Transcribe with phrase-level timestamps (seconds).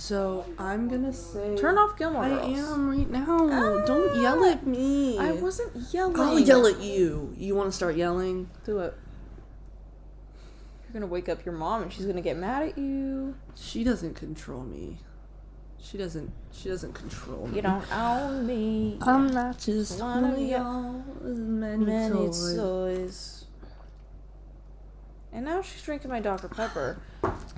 [0.00, 1.56] So I'm gonna say.
[1.56, 2.58] Turn off Gilmore I Girls.
[2.58, 3.84] am right now.
[3.84, 5.18] Don't ah, yell at me.
[5.18, 6.18] I wasn't yelling.
[6.18, 7.34] I'll yell at you.
[7.36, 8.48] You want to start yelling?
[8.64, 8.94] Do it.
[10.84, 13.36] You're gonna wake up your mom and she's gonna get mad at you.
[13.54, 14.98] She doesn't control me.
[15.78, 16.32] She doesn't.
[16.50, 17.56] She doesn't control me.
[17.56, 18.98] You don't own me.
[19.02, 22.56] I'm not just One of y'all's many, Many toys.
[22.56, 23.44] toys.
[25.32, 26.48] And now she's drinking my Dr.
[26.48, 27.00] Pepper.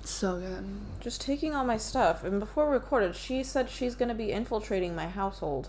[0.05, 0.65] So good.
[1.01, 2.25] Just taking all my stuff.
[2.25, 5.69] And before we recorded, she said she's gonna be infiltrating my household.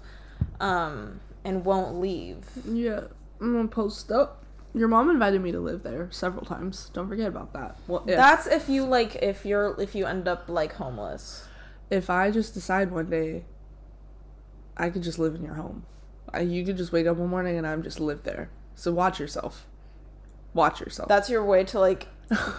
[0.59, 2.45] Um, and won't leave.
[2.65, 3.01] Yeah,
[3.41, 4.43] I'm gonna post up.
[4.73, 6.89] Your mom invited me to live there several times.
[6.93, 7.77] Don't forget about that.
[7.87, 11.45] Well, if, That's if you like if you're if you end up like homeless.
[11.89, 13.45] if I just decide one day,
[14.75, 15.85] I could just live in your home.
[16.33, 18.49] I, you could just wake up one morning and I'm just live there.
[18.73, 19.67] So watch yourself.
[20.55, 21.07] Watch yourself.
[21.07, 22.07] That's your way to like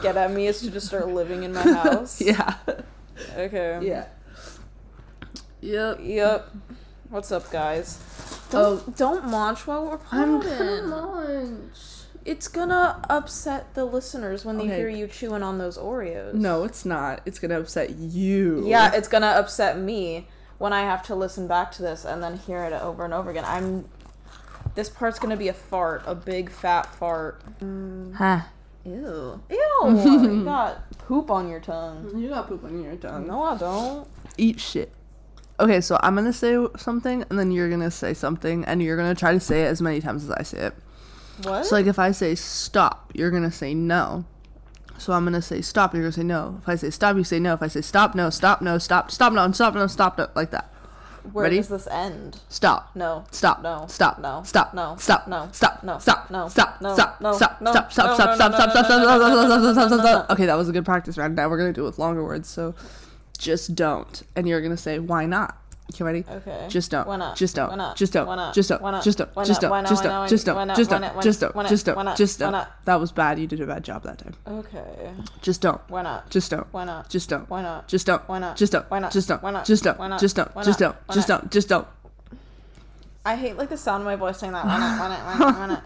[0.03, 2.21] get at me is to just start living in my house.
[2.21, 2.55] yeah.
[3.37, 3.79] Okay.
[3.83, 4.07] Yeah.
[5.61, 5.99] Yep.
[6.03, 6.51] Yep.
[7.11, 8.01] What's up, guys?
[8.53, 10.59] Oh, Don't don't munch while we're I'm potting.
[10.59, 11.79] gonna launch.
[12.25, 14.77] It's gonna upset the listeners when they Okay.
[14.77, 16.35] hear you chewing on those Oreos.
[16.35, 17.21] No, it's not.
[17.27, 18.65] It's gonna upset you.
[18.67, 22.37] Yeah, it's gonna upset me when I have to listen back to this and then
[22.39, 23.45] hear it over and over again.
[23.47, 23.87] I'm.
[24.75, 27.43] This part's gonna be a fart, a big fat fart.
[27.61, 28.15] Mm.
[28.15, 28.41] Huh.
[28.85, 29.41] Ew.
[29.51, 30.31] Ew.
[30.35, 32.11] you got poop on your tongue.
[32.17, 33.27] You got poop on your tongue.
[33.27, 34.09] No, I don't.
[34.37, 34.93] Eat shit.
[35.61, 39.15] Okay, so I'm gonna say something, and then you're gonna say something, and you're gonna
[39.15, 40.75] try to say it as many times as I say it.
[41.43, 41.67] What?
[41.67, 44.25] So like if I say stop, you're gonna say no.
[44.99, 46.59] So I'm gonna say stop, you're gonna say no.
[46.63, 47.55] If I say stop, you say no.
[47.55, 50.51] If I say stop, no, stop, no, stop, stop, no, stop, no, stop, no, like
[50.51, 50.74] that.
[51.33, 51.57] Where ready?
[51.57, 52.41] does this end?
[52.49, 52.91] Stop.
[52.95, 53.25] No.
[53.31, 53.63] Stop.
[53.63, 53.87] No.
[53.89, 54.19] Stop.
[54.19, 54.43] No.
[54.45, 54.75] Stop.
[54.75, 54.97] No.
[54.99, 55.27] Stop.
[55.27, 55.49] No.
[55.53, 55.83] Stop.
[55.83, 55.99] No.
[55.99, 56.31] Stop.
[56.31, 56.49] No.
[56.49, 56.81] Stop.
[56.81, 56.95] No.
[56.95, 57.21] Stop.
[57.21, 57.35] No.
[57.35, 57.61] Stop.
[57.61, 57.73] No.
[57.73, 57.93] Stop.
[57.93, 58.15] Stop.
[58.17, 58.35] Stop.
[58.35, 58.55] Stop.
[58.55, 58.71] Stop.
[58.71, 58.87] Stop.
[58.87, 58.87] Stop.
[58.87, 59.75] Stop.
[59.75, 59.89] Stop.
[59.89, 60.01] Stop.
[60.01, 60.31] Stop.
[60.31, 61.35] Okay, that was a good practice round.
[61.37, 62.49] Now we're gonna do it with longer words.
[62.49, 62.75] So
[63.39, 65.57] just don't, and you're gonna say why not.
[65.93, 66.25] Okay, ready?
[66.29, 66.67] Okay.
[66.69, 67.07] Just don't.
[67.07, 67.37] Why not?
[67.37, 67.69] Just don't.
[67.69, 67.97] Why not?
[67.97, 68.27] Just don't.
[68.27, 68.55] Why not?
[68.55, 68.83] Just don't.
[68.83, 69.05] Why not?
[69.05, 69.35] Just don't.
[69.45, 69.71] Just don't.
[69.71, 70.29] Why not?
[70.29, 70.57] Just don't.
[70.67, 70.77] Just don't.
[70.77, 71.23] Just don't.
[71.23, 71.69] Just don't.
[71.69, 72.17] Just don't.
[72.17, 72.69] Just don't.
[72.87, 73.39] That was bad.
[73.39, 74.35] You did a bad job that time.
[74.47, 75.13] Okay.
[75.43, 75.81] Just don't.
[75.91, 76.31] Why not?
[76.31, 76.67] Just don't.
[76.73, 77.11] Why not?
[77.11, 77.49] Just don't.
[77.51, 77.87] Why not?
[77.87, 78.27] Just don't.
[78.29, 78.57] Why not?
[78.57, 78.91] Just don't.
[78.91, 79.13] Why not?
[79.13, 79.43] Just don't.
[79.43, 79.67] Why not?
[79.67, 79.99] Just don't.
[79.99, 80.21] Why not?
[80.21, 80.55] Just don't.
[80.65, 80.97] Just don't.
[81.13, 81.53] Just don't.
[81.53, 81.87] Just don't.
[83.27, 84.65] I hate like the sound of my voice saying that.
[84.65, 85.01] Why not?
[85.01, 85.27] Why not?
[85.27, 85.59] Why not?
[85.59, 85.85] Why not?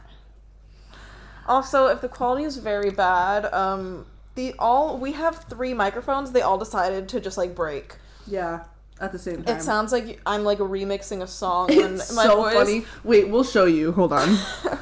[1.47, 4.07] Also, if the quality is very bad, um,
[4.37, 6.31] the all we have three microphones.
[6.33, 7.97] They all decided to just like break.
[8.27, 8.65] Yeah.
[9.01, 9.57] At the same time.
[9.57, 11.69] It sounds like I'm like remixing a song.
[11.69, 12.55] When It's my so voice...
[12.55, 12.85] funny.
[13.05, 13.93] Wait, we'll show you.
[13.93, 14.37] Hold on.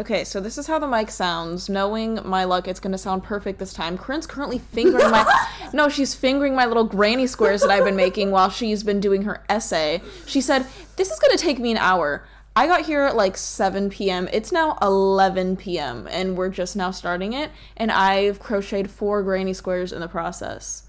[0.00, 1.68] Okay, so this is how the mic sounds.
[1.68, 3.98] Knowing my luck, it's gonna sound perfect this time.
[3.98, 5.46] Korinne's currently fingering my.
[5.74, 9.20] no, she's fingering my little granny squares that I've been making while she's been doing
[9.22, 10.00] her essay.
[10.24, 12.24] She said, This is gonna take me an hour.
[12.56, 14.30] I got here at like 7 p.m.
[14.32, 16.08] It's now 11 p.m.
[16.10, 17.50] and we're just now starting it.
[17.76, 20.84] And I've crocheted four granny squares in the process.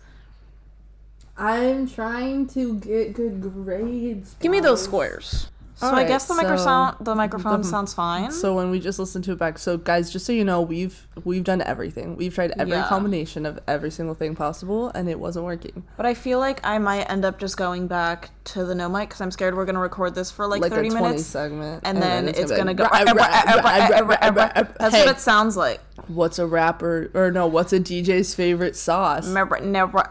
[1.37, 4.35] I'm trying to get good grades.
[4.39, 4.85] Give me those guys.
[4.85, 5.49] squares.
[5.75, 8.31] So I guess the so microphone the microphone the- sounds fine.
[8.31, 11.07] So when we just listened to it back, so guys, just so you know, we've
[11.25, 12.15] we've done everything.
[12.15, 12.87] We've tried every Yeah.
[12.87, 15.83] combination of every single thing possible, and it wasn't working.
[15.97, 19.09] But I feel like I might end up just going back to the no mic
[19.09, 21.25] because I'm scared we're gonna record this for like, Like 30 a minutes.
[21.25, 22.87] segment, And, then, it's be gonna like, go.
[22.93, 25.81] That's what it sounds like.
[26.07, 27.47] what's a rapper or no?
[27.47, 29.27] What's a DJ's favorite sauce?
[29.27, 30.09] Never, never.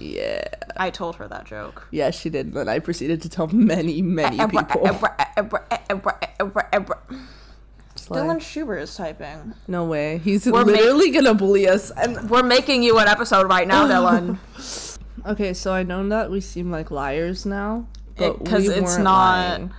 [0.00, 0.44] Yeah,
[0.76, 1.86] I told her that joke.
[1.90, 2.52] yeah, she did.
[2.54, 4.80] Then I proceeded to tell many, many people.
[7.96, 9.54] Dylan Schubert is typing.
[9.68, 11.90] no way, he's We're ma- literally gonna bully us.
[11.92, 14.98] And We're making you an episode right now, Dylan.
[15.26, 19.04] okay, so I know that we seem like liars now, but Because we it's not-
[19.04, 19.70] lying.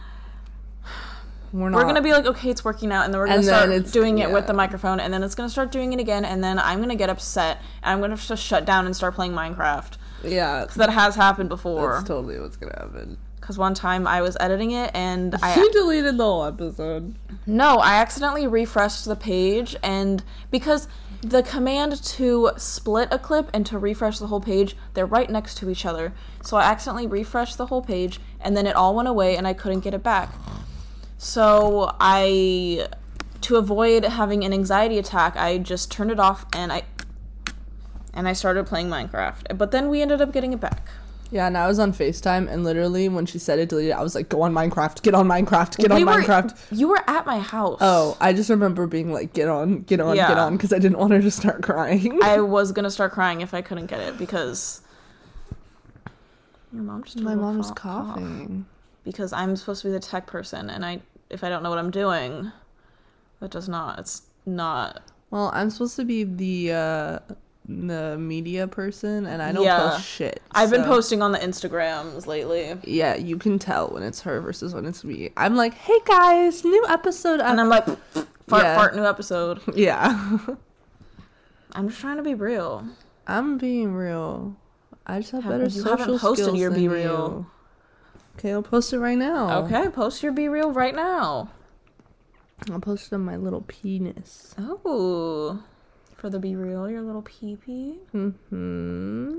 [1.53, 1.75] We're not.
[1.79, 4.19] We're gonna be like, okay, it's working out, and then we're gonna And start doing
[4.19, 6.79] it with the microphone, and then it's gonna start doing it again, and then I'm
[6.79, 9.97] gonna get upset, and I'm gonna just shut down and start playing Minecraft.
[10.23, 10.65] Yeah.
[10.75, 11.93] That has happened before.
[11.93, 13.17] That's totally what's gonna happen.
[13.39, 17.15] Because one time I was editing it, and I She deleted the whole episode.
[17.45, 20.87] No, I accidentally refreshed the page and because
[21.21, 25.55] the command to split a clip and to refresh the whole page, they're right next
[25.57, 26.13] to each other.
[26.43, 29.53] So I accidentally refreshed the whole page and then it all went away and I
[29.53, 30.33] couldn't get it back.
[31.17, 32.87] So I
[33.41, 36.83] to avoid having an anxiety attack, I just turned it off and I
[38.13, 39.57] and I started playing Minecraft.
[39.57, 40.87] But then we ended up getting it back.
[41.31, 44.15] Yeah, and I was on FaceTime, and literally when she said it deleted, I was
[44.15, 47.39] like, "Go on Minecraft, get on Minecraft, get on were- Minecraft." You were at my
[47.39, 47.77] house.
[47.79, 50.97] Oh, I just remember being like, "Get on, get on, get on," because I didn't
[50.97, 52.19] want her to start crying.
[52.21, 54.81] I was gonna start crying if I couldn't get it because
[56.73, 57.17] your mom just.
[57.19, 58.07] My took a mom was cough.
[58.15, 58.65] coughing.
[59.05, 60.99] because I'm supposed to be the tech person, and I
[61.29, 62.51] if I don't know what I'm doing,
[63.39, 63.99] that does not.
[63.99, 65.01] It's not.
[65.29, 67.19] Well, I'm supposed to be the uh
[67.67, 69.91] the media person, and I don't Yeah.
[69.91, 70.41] post shit.
[70.51, 72.75] I've been posting on the Instagrams lately.
[72.83, 75.31] Yeah, you can tell when it's her versus when it's me.
[75.37, 77.39] I'm like, hey guys, new episode.
[77.39, 77.47] Up.
[77.49, 78.75] And I'm like, fart, Yeah.
[78.75, 79.61] fart, new episode.
[79.75, 80.37] yeah,
[81.73, 82.85] I'm just trying to be real.
[83.27, 84.55] I'm being real.
[85.05, 87.01] I just have Have- better you social haven't posted skills your Be Real.
[87.03, 87.45] you.
[88.37, 89.65] Okay, I'll post it right now.
[89.65, 91.51] Okay, post your be real right now.
[92.71, 94.55] I'll post it on my little penis.
[94.57, 95.61] Oh,
[96.21, 97.97] for the be real, your little pee pee.
[98.13, 99.37] Mm hmm.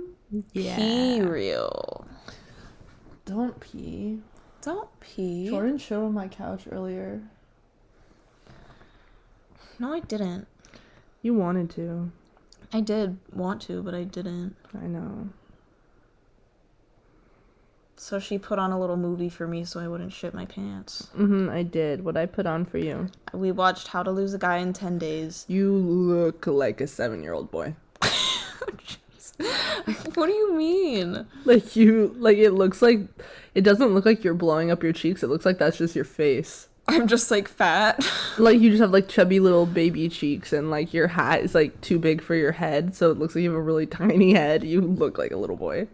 [0.52, 0.74] Yeah.
[0.74, 2.04] Pee real.
[3.24, 4.18] Don't pee.
[4.62, 5.48] Don't pee.
[5.48, 7.22] Jordan showed on my couch earlier.
[9.78, 10.48] No, I didn't.
[11.22, 12.10] You wanted to.
[12.72, 14.56] I did want to, but I didn't.
[14.74, 15.28] I know.
[18.02, 21.08] So she put on a little movie for me so I wouldn't shit my pants.
[21.16, 22.04] Mm-hmm, I did.
[22.04, 23.06] What I put on for you.
[23.32, 25.44] We watched How to Lose a Guy in 10 Days.
[25.46, 27.76] You look like a seven-year-old boy.
[30.14, 31.24] what do you mean?
[31.44, 33.02] Like you, like it looks like,
[33.54, 35.22] it doesn't look like you're blowing up your cheeks.
[35.22, 36.66] It looks like that's just your face.
[36.88, 38.04] I'm just like fat.
[38.38, 41.78] Like you just have like chubby little baby cheeks, and like your hat is like
[41.82, 44.64] too big for your head, so it looks like you have a really tiny head.
[44.64, 45.86] You look like a little boy.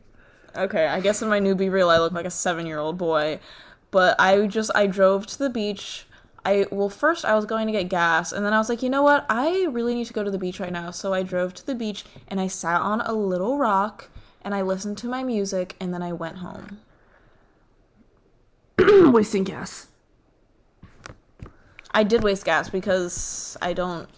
[0.58, 3.38] Okay, I guess in my newbie reel I look like a seven year old boy.
[3.90, 6.04] But I just, I drove to the beach.
[6.44, 8.90] I, well, first I was going to get gas, and then I was like, you
[8.90, 9.24] know what?
[9.28, 10.90] I really need to go to the beach right now.
[10.90, 14.10] So I drove to the beach and I sat on a little rock
[14.42, 16.78] and I listened to my music, and then I went home.
[19.12, 19.88] Wasting gas.
[21.90, 24.08] I did waste gas because I don't.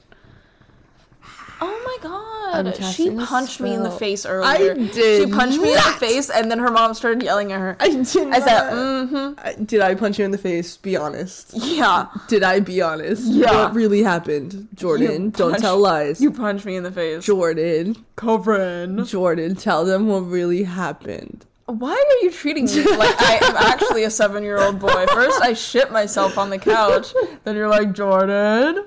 [1.62, 2.77] Oh my god!
[2.93, 4.73] She punched me in the face earlier.
[4.73, 7.61] I did She punched me in the face, and then her mom started yelling at
[7.61, 7.77] her.
[7.79, 8.07] I did.
[8.33, 9.65] I said, mm-hmm.
[9.65, 10.77] Did I punch you in the face?
[10.77, 11.53] Be honest.
[11.55, 12.07] Yeah.
[12.29, 13.25] Did I be honest?
[13.27, 13.65] Yeah.
[13.65, 14.69] What really happened?
[14.75, 16.21] Jordan, You don't punched- tell lies.
[16.21, 17.25] You punched me in the face.
[17.25, 19.07] Jordan, Korinne.
[19.07, 21.47] Jordan, tell them what really happened.
[21.71, 25.07] Why are you treating me like I am actually a seven year old boy?
[25.13, 27.13] First, I shit myself on the couch.
[27.45, 28.85] Then you're like, Jordan?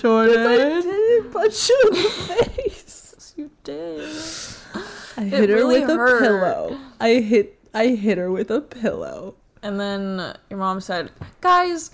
[0.00, 0.46] Jordan.
[0.46, 2.08] I didn't punch you in the
[2.56, 3.34] face.
[3.36, 4.08] You did.
[5.16, 6.22] I hit her really with a hurt.
[6.22, 6.78] pillow.
[7.00, 9.34] I hit I hit her with a pillow.
[9.62, 11.10] And then your mom said,
[11.40, 11.90] Guys,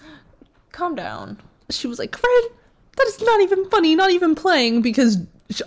[0.73, 1.39] calm down.
[1.71, 2.45] She was like, "Fred,
[2.97, 5.19] that is not even funny, not even playing," because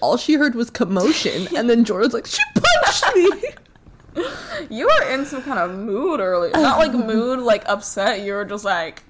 [0.02, 3.32] all she heard was commotion, and then Jordan's like, "She punched me."
[4.70, 6.52] You were in some kind of mood earlier.
[6.54, 8.22] Not like mood, like upset.
[8.22, 9.04] You were just like,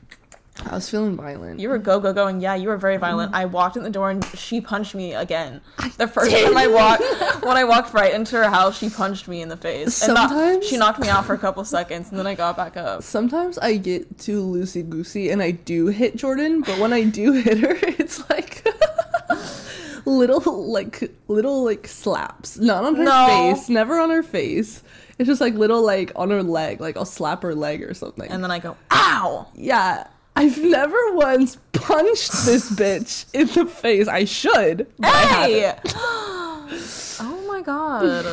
[0.65, 1.59] I was feeling violent.
[1.59, 2.39] you were go go going.
[2.41, 3.33] Yeah, you were very violent.
[3.35, 5.61] I walked in the door and she punched me again.
[5.97, 7.03] The first time I walked,
[7.43, 10.01] when I walked right into her house, she punched me in the face.
[10.03, 12.55] And not- Sometimes- she knocked me out for a couple seconds, and then I got
[12.55, 13.03] back up.
[13.03, 17.33] Sometimes I get too loosey goosey and I do hit Jordan, but when I do
[17.33, 18.63] hit her, it's like
[20.05, 22.57] little like little like slaps.
[22.57, 23.53] Not on her No.
[23.55, 24.83] face, never on her face.
[25.19, 28.29] It's just like little like on her leg, like I'll slap her leg or something.
[28.31, 29.47] And then I go, ow!
[29.55, 34.07] yeah, I've never once punched this bitch in the face.
[34.07, 34.87] I should.
[35.03, 35.73] Hey!
[35.95, 38.25] oh my god.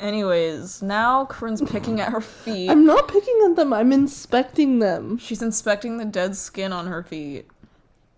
[0.00, 2.68] Anyways, now Korinne's picking at her feet.
[2.68, 3.72] I'm not picking at them.
[3.72, 7.46] I'm inspecting them She's inspecting the dead skin on her feet.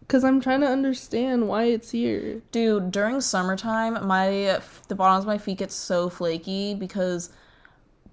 [0.08, 2.40] Because I'm trying to understand why it's here.
[2.50, 4.58] Dude, during summertime, my
[4.88, 7.30] the bottoms of my feet get so flaky because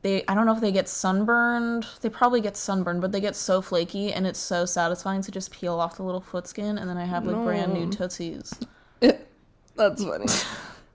[0.01, 1.87] they I don't know if they get sunburned.
[2.01, 5.51] They probably get sunburned, but they get so flaky and it's so satisfying to just
[5.51, 7.91] peel off the little foot skin and then I have like brand new No.
[7.91, 8.53] tootsies.
[9.77, 10.25] That's funny.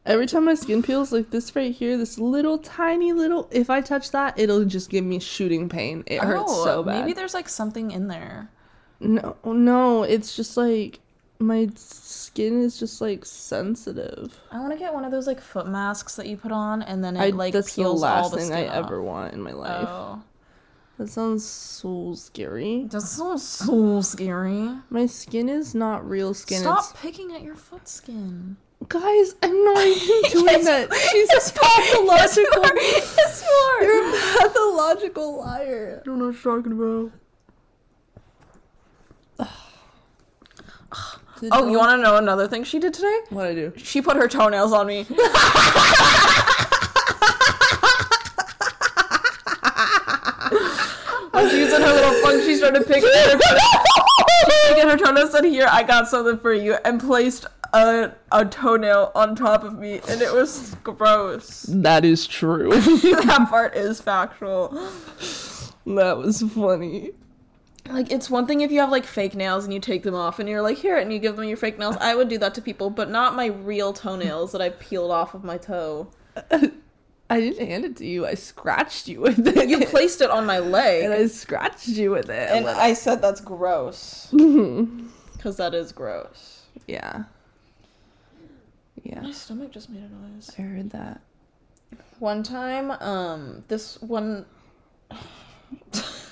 [0.07, 3.81] Every time my skin peels, like this right here, this little tiny little, if I
[3.83, 6.05] touch that, it'll just give me shooting pain.
[6.07, 7.01] It hurts Oh, so bad.
[7.01, 8.49] Maybe there's like something in there.
[9.01, 11.01] No, no, it's just like
[11.39, 14.39] my skin is just like sensitive.
[14.53, 17.03] I want to get one of those like foot masks that you put on and
[17.03, 18.85] then it I, like that's the peels all last the thing skin I off.
[18.87, 19.89] ever want in my life.
[19.89, 20.23] Oh.
[20.99, 22.85] That sounds so scary.
[22.91, 24.69] That sounds so scary.
[24.91, 26.61] My skin is not real skin.
[26.61, 28.59] Stop picking at your foot skin.
[28.87, 30.93] Guys, I'm not even doing Yes, that.
[31.11, 32.65] She's a pathological.
[33.17, 33.83] Yes, you are.
[33.83, 36.01] You're a pathological liar.
[36.03, 37.13] I don't know what you're talking about.
[41.53, 43.21] Oh, you want to know another thing she did today?
[43.31, 43.73] what I do?
[43.77, 45.07] She put her toenails on me.
[51.33, 53.43] When she was in her little funk, she started picking her toenails.
[54.69, 59.13] She her toenails, said, Here, I got something for you, and placed a, a toenail
[59.15, 61.63] on top of me, and it was gross.
[61.63, 62.71] That is true.
[62.71, 64.69] that part is factual.
[65.87, 67.13] that was funny.
[67.93, 70.39] Like it's one thing if you have like fake nails and you take them off
[70.39, 71.97] and you're like here it and you give them your fake nails.
[72.01, 75.35] I would do that to people, but not my real toenails that I peeled off
[75.35, 76.09] of my toe.
[77.31, 78.27] I didn't hand it to you.
[78.27, 79.69] I scratched you with it.
[79.69, 81.05] You placed it on my leg.
[81.05, 82.51] and I scratched you with it.
[82.51, 86.63] and I said that's gross because that is gross.
[86.87, 87.25] yeah.
[89.03, 89.23] Yeah.
[89.23, 90.51] My stomach just made a noise.
[90.59, 91.23] I heard that.
[92.19, 94.45] One time, um, this one.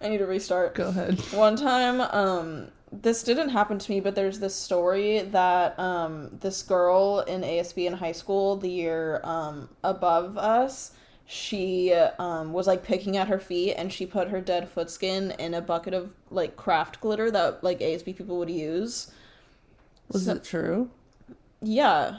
[0.00, 0.74] I need to restart.
[0.74, 1.18] Go ahead.
[1.32, 6.62] One time, um, this didn't happen to me, but there's this story that um, this
[6.62, 10.92] girl in ASB in high school, the year um, above us,
[11.26, 15.32] she um, was like picking at her feet and she put her dead foot skin
[15.38, 19.10] in a bucket of like craft glitter that like ASB people would use.
[20.10, 20.90] Was So- it true?
[21.60, 22.18] Yeah.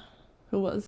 [0.51, 0.85] Who was?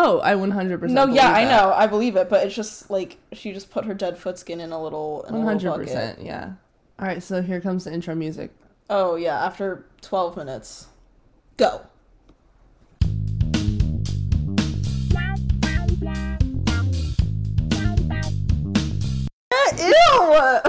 [0.00, 1.50] Oh, I 100% No, yeah, I that.
[1.50, 1.72] know.
[1.72, 4.70] I believe it, but it's just like she just put her dead foot skin in
[4.70, 6.52] a little in a little 100%, yeah.
[7.00, 8.52] All right, so here comes the intro music.
[8.88, 10.86] Oh yeah, after 12 minutes.
[11.56, 11.80] Go.
[19.76, 20.60] Ew!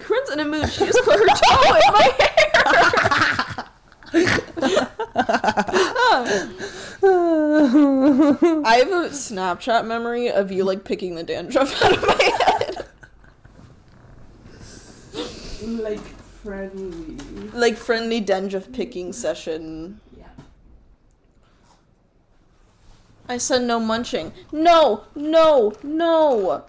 [0.00, 0.68] Korinne's in a mood.
[0.70, 2.10] She just put her toe in my
[4.12, 4.88] hair.
[5.14, 6.48] I
[8.78, 12.86] have a Snapchat memory of you like picking the dandruff out of my head.
[15.82, 17.16] like friendly.
[17.52, 20.00] Like friendly dandruff picking session.
[20.16, 20.28] Yeah.
[23.28, 24.32] I said no munching.
[24.50, 26.64] No, no, no.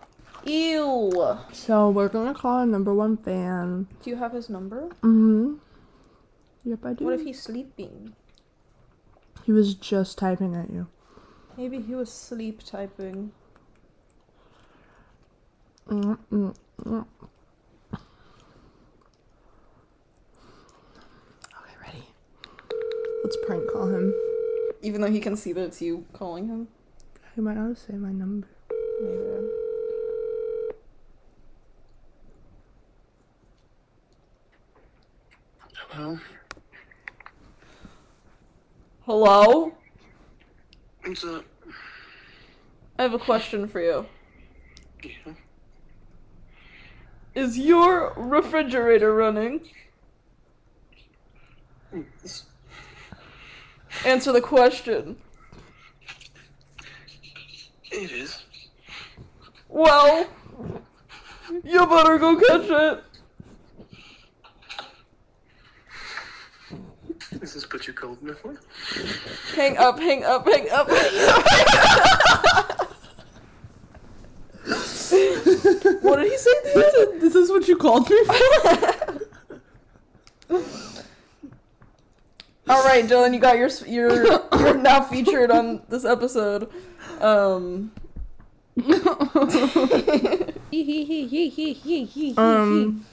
[0.46, 1.38] Ew.
[1.54, 3.88] So we're gonna call our number one fan.
[4.04, 4.90] Do you have his number?
[5.02, 5.54] Mm-hmm.
[6.66, 7.06] Yep, I do.
[7.06, 8.16] What if he's sleeping?
[9.44, 10.88] He was just typing at you.
[11.58, 13.32] Maybe he was sleep typing.
[15.88, 16.56] Mm-mm-mm.
[16.82, 17.06] Okay,
[21.82, 22.04] ready.
[23.24, 24.14] Let's prank call him.
[24.82, 26.70] Even though he can see that it's you calling him.
[27.36, 28.48] He might not say my number.
[29.02, 29.50] Maybe.
[35.90, 36.18] Hello?
[39.06, 39.74] Hello?
[41.04, 41.44] What's up?
[42.98, 44.06] I have a question for you.
[45.04, 45.34] Yeah.
[47.36, 49.60] Is your refrigerator running?
[54.06, 55.18] Answer the question.
[57.92, 58.42] It is.
[59.68, 60.30] Well,
[61.62, 63.04] you better go catch it.
[67.44, 68.58] This is this put you cold enough for?
[69.54, 72.90] Hang up, hang up, hang up, hang up.
[76.02, 76.52] what did he say?
[76.52, 77.22] at the end?
[77.22, 78.34] this is what you called me for?
[82.70, 84.24] All right, Dylan, you got your s- your
[84.60, 86.70] you're now featured on this episode.
[87.20, 87.92] Um,
[92.38, 93.06] um.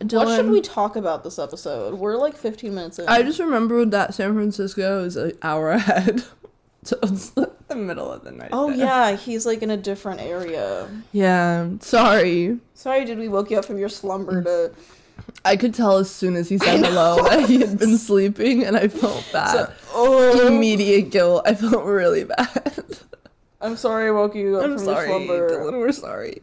[0.00, 1.94] What should we talk about this episode?
[1.94, 3.08] We're like 15 minutes in.
[3.08, 6.24] I just remembered that San Francisco is an hour ahead.
[6.82, 8.50] So it's like the middle of the night.
[8.52, 8.76] Oh there.
[8.76, 10.88] yeah, he's like in a different area.
[11.12, 11.68] Yeah.
[11.80, 12.58] Sorry.
[12.74, 14.72] Sorry, did we woke you up from your slumber to?
[15.44, 18.76] I could tell as soon as he said hello that he had been sleeping, and
[18.76, 19.72] I felt bad.
[19.92, 21.42] oh, Immediate guilt.
[21.46, 22.84] I felt really bad.
[23.60, 25.50] I'm sorry I woke you up I'm from sorry, your slumber.
[25.50, 25.78] Dylan.
[25.78, 26.42] We're sorry.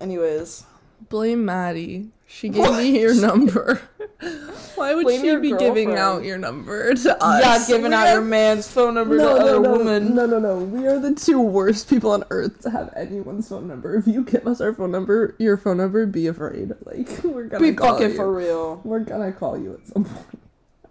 [0.00, 0.64] Anyways,
[1.08, 2.08] Blame Maddie.
[2.26, 3.80] She gave me your number.
[4.74, 7.40] Why would Blame she be giving out your number to us?
[7.42, 10.14] yeah, giving We out are- your man's phone number no, to no, other no, women.
[10.14, 10.58] No, no, no.
[10.58, 13.94] We are the two worst people on earth to have anyone's phone number.
[13.96, 16.72] If you give us our phone number, your phone number, be afraid.
[16.84, 18.16] Like we're gonna Be call fucking you.
[18.16, 18.80] for real.
[18.84, 20.40] We're gonna call you at some point.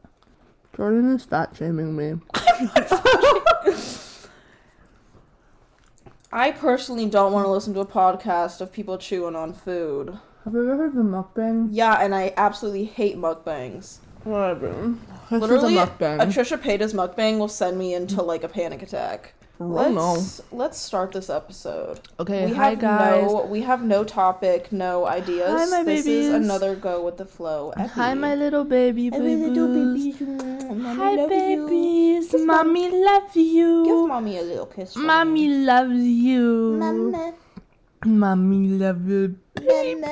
[0.78, 2.20] Jordan is fat shaming me.
[6.36, 10.18] I personally don't want to listen to a podcast of people chewing on food.
[10.46, 11.68] Have you ever heard of the mukbang?
[11.70, 13.98] Yeah, and I absolutely hate mukbangs.
[14.24, 14.96] Whatever.
[15.30, 16.26] This Literally, is a a.
[16.26, 19.36] Trisha Paytas mukbang will send me into like a panic attack.
[19.60, 19.66] Oh.
[19.68, 22.00] Let's let's start this episode.
[22.20, 23.22] Okay, we hi have guys.
[23.32, 25.48] no we have no topic, no ideas.
[25.48, 26.28] Hi, my this babies.
[26.28, 27.72] is another go with the flow.
[27.78, 30.20] Hi, my little baby Hi, little babies.
[30.20, 31.28] Mommy Hi, you.
[31.30, 32.32] babies.
[32.32, 33.86] Kiss Mommy love you.
[33.86, 34.94] Give mommy a little kiss.
[34.94, 35.06] for me.
[35.06, 36.78] Mommy loves you.
[36.80, 37.34] Mama,
[38.06, 39.36] Mommy love you.
[39.56, 39.66] Mama.
[39.68, 40.04] babies.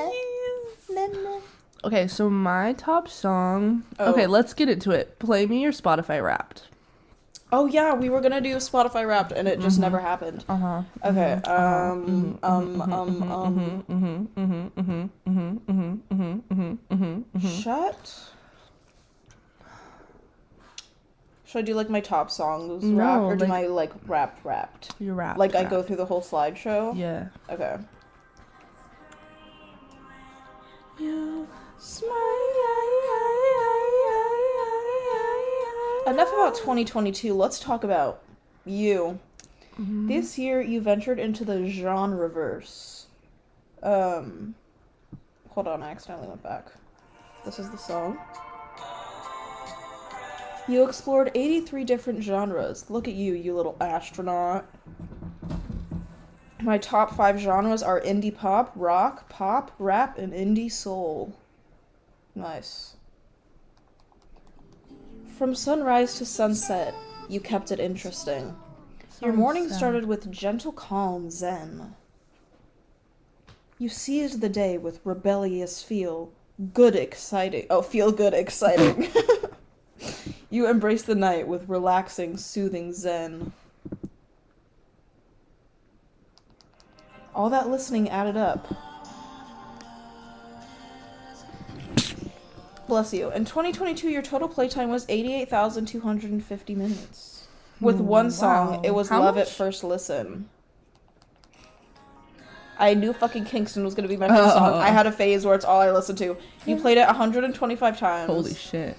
[0.93, 1.41] mama.
[1.83, 3.83] Okay, so my top song.
[3.97, 4.11] Oh.
[4.11, 5.17] Okay, let's get into it.
[5.17, 6.67] Play me your Spotify Wrapped
[7.51, 9.83] oh yeah, we were gonna do Spotify Wrapped, and it just mm-hmm.
[9.83, 10.45] never happened.
[10.47, 10.83] Uh huh.
[11.05, 11.33] Okay.
[11.45, 12.39] Um.
[12.43, 12.81] Um.
[12.81, 13.31] Um.
[13.31, 13.83] Um.
[17.41, 18.31] Shut.
[21.45, 24.39] Should I do like my top songs no, rap or do like, my like rap
[24.45, 24.93] wrapped?
[24.99, 25.37] You rap.
[25.37, 25.67] Like wrapped.
[25.67, 26.97] I go through the whole slideshow.
[26.97, 27.27] Yeah.
[27.49, 27.77] Okay.
[30.97, 33.40] You smile.
[36.07, 37.33] Enough about 2022.
[37.33, 38.23] Let's talk about
[38.65, 39.19] you.
[39.77, 43.05] This year, you ventured into the genreverse.
[43.83, 44.55] Um,
[45.49, 46.67] hold on, I accidentally went back.
[47.45, 48.19] This is the song.
[50.67, 52.89] You explored 83 different genres.
[52.89, 54.65] Look at you, you little astronaut.
[56.61, 61.35] My top five genres are indie pop, rock, pop, rap, and indie soul.
[62.35, 62.95] Nice.
[65.41, 66.93] From sunrise to sunset,
[67.27, 68.55] you kept it interesting.
[69.23, 71.95] Your morning started with gentle calm zen.
[73.79, 76.31] You seized the day with rebellious feel,
[76.75, 77.65] good exciting.
[77.71, 79.09] Oh, feel good exciting.
[80.51, 83.51] you embraced the night with relaxing, soothing zen.
[87.33, 88.90] All that listening added up.
[92.91, 93.31] Bless you.
[93.31, 97.47] In 2022, your total playtime was 88,250 minutes.
[97.79, 98.81] With hmm, one song, Wow.
[98.83, 99.47] it was How Love at?
[99.47, 100.49] First Listen.
[102.77, 104.73] I knew fucking Kingston was gonna be my first song.
[104.73, 104.77] Oh.
[104.77, 106.35] I had a phase where it's all I listened to.
[106.65, 108.27] You played it 125 times.
[108.29, 108.97] Holy shit.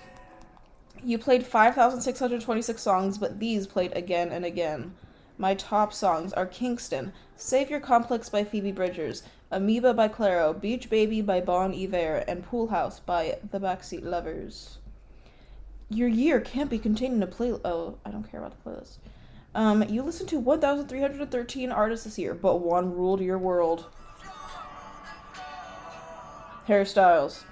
[1.05, 4.95] You played 5,626 songs, but these played again and again.
[5.37, 9.23] My top songs are Kingston, Savior Complex by Phoebe Bridgers,
[9.53, 14.79] Amoeba by Clairo, Beach Baby by Bon Iver, and Pool House by The Backseat Lovers.
[15.91, 17.53] Your year can't be contained in a play.
[17.63, 18.97] Oh, I don't care about the playlist.
[19.55, 23.85] Um, you listened to 1,313 artists this year, but one ruled your world.
[26.67, 27.45] Harry Styles.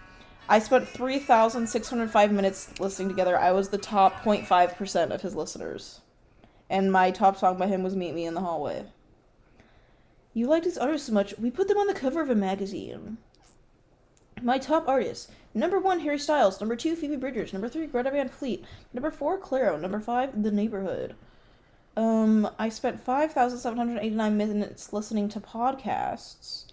[0.48, 3.38] I spent 3,605 minutes listening together.
[3.38, 6.00] I was the top 0.5% of his listeners.
[6.70, 8.86] And my top song by him was Meet Me in the Hallway.
[10.32, 13.18] You liked his artists so much, we put them on the cover of a magazine.
[14.42, 15.28] My top artists.
[15.52, 16.60] Number one, Harry Styles.
[16.60, 17.52] Number two, Phoebe Bridgers.
[17.52, 18.64] Number three, Greta Van Fleet.
[18.94, 19.78] Number four, Clairo.
[19.78, 21.14] Number five, The Neighborhood.
[21.96, 26.66] Um, I spent 5,789 minutes listening to podcasts.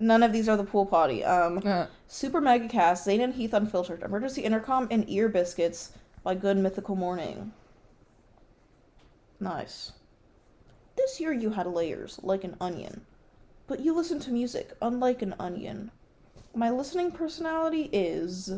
[0.00, 1.22] None of these are the pool potty.
[1.24, 5.92] Um, Uh, Super Mega Cast, Zane and Heath Unfiltered, Emergency Intercom, and Ear Biscuits
[6.24, 7.52] by Good Mythical Morning.
[9.38, 9.92] Nice.
[11.02, 13.04] This year you had layers, like an onion.
[13.66, 15.90] But you listen to music, unlike an onion.
[16.54, 18.52] My listening personality is.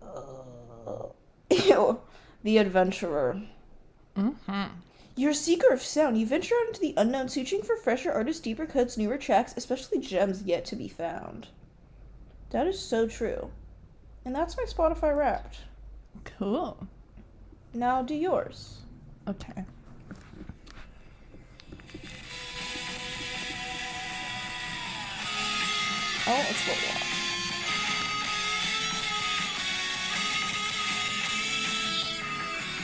[0.00, 1.08] Uh,
[1.50, 2.00] ew.
[2.42, 3.42] The Adventurer.
[4.16, 4.62] Mm-hmm.
[5.16, 6.18] You're a seeker of sound.
[6.18, 10.00] You venture out into the unknown, searching for fresher artists, deeper cuts, newer tracks, especially
[10.00, 11.48] gems yet to be found.
[12.52, 13.50] That is so true.
[14.24, 15.58] And that's my Spotify wrapped.
[16.38, 16.88] Cool.
[17.74, 18.83] Now do yours.
[19.26, 19.64] Okay.
[26.26, 26.64] Oh, it's.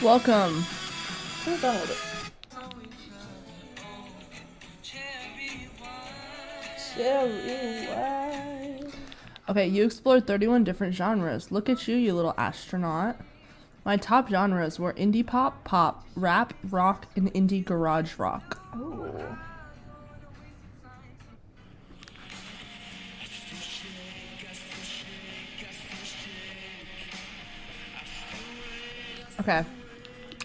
[0.01, 0.65] Welcome.
[1.45, 1.97] We're done with it.
[9.49, 11.51] Okay, you explored 31 different genres.
[11.51, 13.17] Look at you, you little astronaut.
[13.83, 18.61] My top genres were indie pop, pop, rap, rock, and indie garage rock.
[18.77, 19.11] Ooh.
[29.39, 29.65] Okay.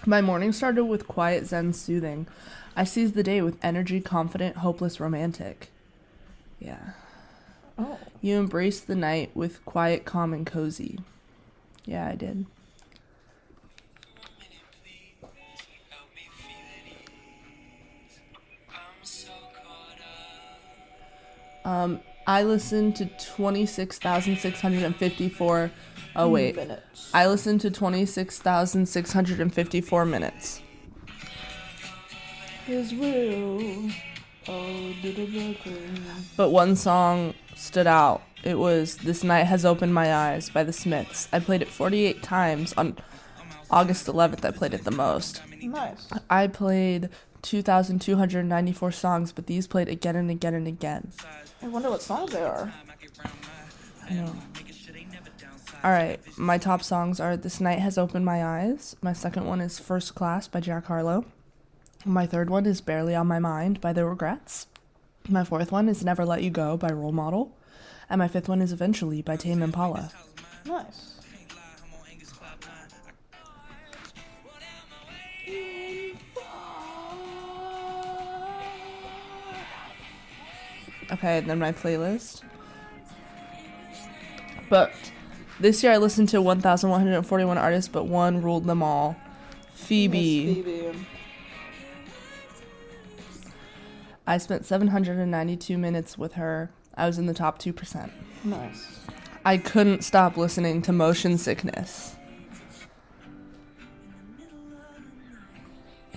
[0.07, 2.27] My morning started with quiet, zen, soothing.
[2.75, 5.69] I seized the day with energy, confident, hopeless, romantic.
[6.59, 6.93] Yeah.
[7.79, 7.99] Oh.
[8.23, 11.01] You embraced the night with quiet, calm, and cozy.
[11.85, 12.47] Yeah, I did.
[21.67, 25.71] Um, I listened to 26,654.
[26.15, 26.55] Oh, wait.
[26.55, 27.11] Minutes.
[27.13, 30.63] I listened to 26,654 minutes.
[32.69, 33.91] Is real.
[34.49, 36.05] Oh, did it broken.
[36.37, 38.23] But one song stood out.
[38.45, 41.29] It was This Night Has Opened My Eyes by the Smiths.
[41.33, 42.75] I played it 48 times.
[42.75, 42.97] On
[43.73, 45.43] August 11th, I played it the most.
[45.61, 46.07] Nice.
[46.31, 47.09] I played
[47.47, 51.13] 2,294 songs, but these played again and again and again.
[51.63, 52.73] I wonder what songs they are.
[54.09, 54.35] I know.
[55.85, 59.61] All right, my top songs are "This Night Has Opened My Eyes." My second one
[59.61, 61.25] is "First Class" by Jack Harlow.
[62.05, 64.67] My third one is "Barely on My Mind" by The Regrets.
[65.29, 67.57] My fourth one is "Never Let You Go" by Role Model,
[68.11, 70.11] and my fifth one is "Eventually" by Tame Impala.
[70.65, 71.16] Nice.
[81.13, 82.43] Okay, and then my playlist.
[84.69, 84.93] But
[85.61, 89.17] this year I listened to 1,141 artists, but one ruled them all.
[89.75, 90.63] Phoebe.
[90.63, 91.07] Phoebe.
[94.27, 96.71] I spent 792 minutes with her.
[96.97, 98.11] I was in the top 2%.
[98.45, 98.99] Nice.
[99.45, 102.17] I couldn't stop listening to Motion Sickness.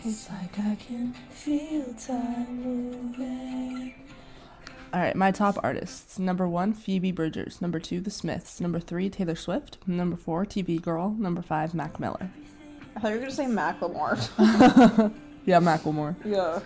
[0.03, 3.93] It's like I can feel time moving.
[4.91, 6.17] All right, my top artists.
[6.17, 7.61] Number one, Phoebe Bridgers.
[7.61, 8.59] Number two, The Smiths.
[8.59, 9.77] Number three, Taylor Swift.
[9.87, 11.11] Number four, TV Girl.
[11.11, 12.31] Number five, Mac Miller.
[12.95, 15.11] I thought you were gonna say Macklemore.
[15.45, 16.15] Yeah, Macklemore.
[16.25, 16.59] yeah.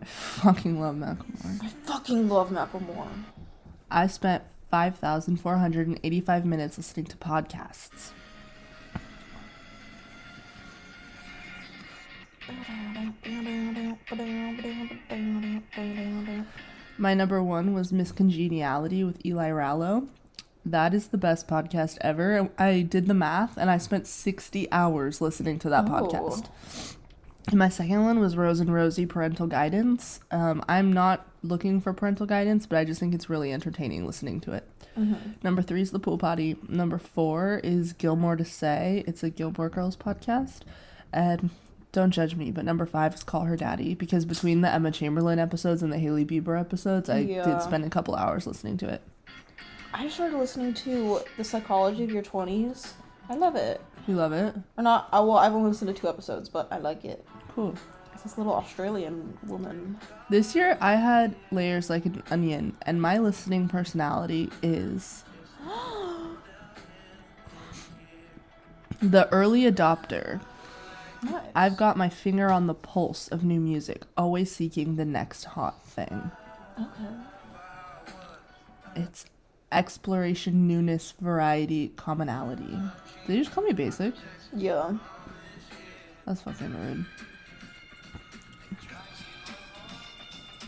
[0.00, 1.62] I Fucking love Macklemore.
[1.62, 3.08] I fucking love Macklemore.
[3.90, 8.12] I spent 5,485 minutes listening to podcasts.
[16.96, 20.06] My number one was Miss Congeniality with Eli Rallo.
[20.64, 22.48] That is the best podcast ever.
[22.58, 25.92] I did the math and I spent 60 hours listening to that Oh.
[25.92, 26.48] podcast.
[27.48, 30.20] And my second one was Rose and Rosie Parental Guidance.
[30.30, 34.40] Um, I'm not looking for parental guidance, but I just think it's really entertaining listening
[34.42, 34.66] to it.
[35.42, 36.56] Number three is The Pool Potty.
[36.68, 39.02] Number four is Gilmore to Say.
[39.08, 40.60] It's a Gilmore Girls podcast.
[41.12, 41.50] And
[41.94, 45.38] don't judge me, but number five is Call Her Daddy because between the Emma Chamberlain
[45.38, 47.44] episodes and the Hailey Bieber episodes, I Yeah.
[47.44, 49.00] did spend a couple hours listening to it.
[49.94, 52.94] I started listening to The Psychology of Your 20s.
[53.30, 53.80] I love it.
[54.08, 54.54] You love it?
[54.76, 57.24] Or not, I, well, I've only listened to two episodes, but I like it.
[57.54, 57.74] Cool.
[58.12, 59.96] It's this little Australian woman.
[60.28, 65.22] This year I had layers like an onion, and my listening personality is
[69.00, 70.40] the early adopter.
[71.24, 71.50] Nice.
[71.54, 75.82] I've got my finger on the pulse of new music, always seeking the next hot
[75.84, 76.30] thing.
[76.78, 77.14] Okay.
[78.96, 79.24] It's
[79.72, 82.78] exploration, newness, variety, commonality.
[83.26, 84.14] Did you just call me basic?
[84.54, 84.96] Yeah.
[86.26, 87.06] That's fucking rude.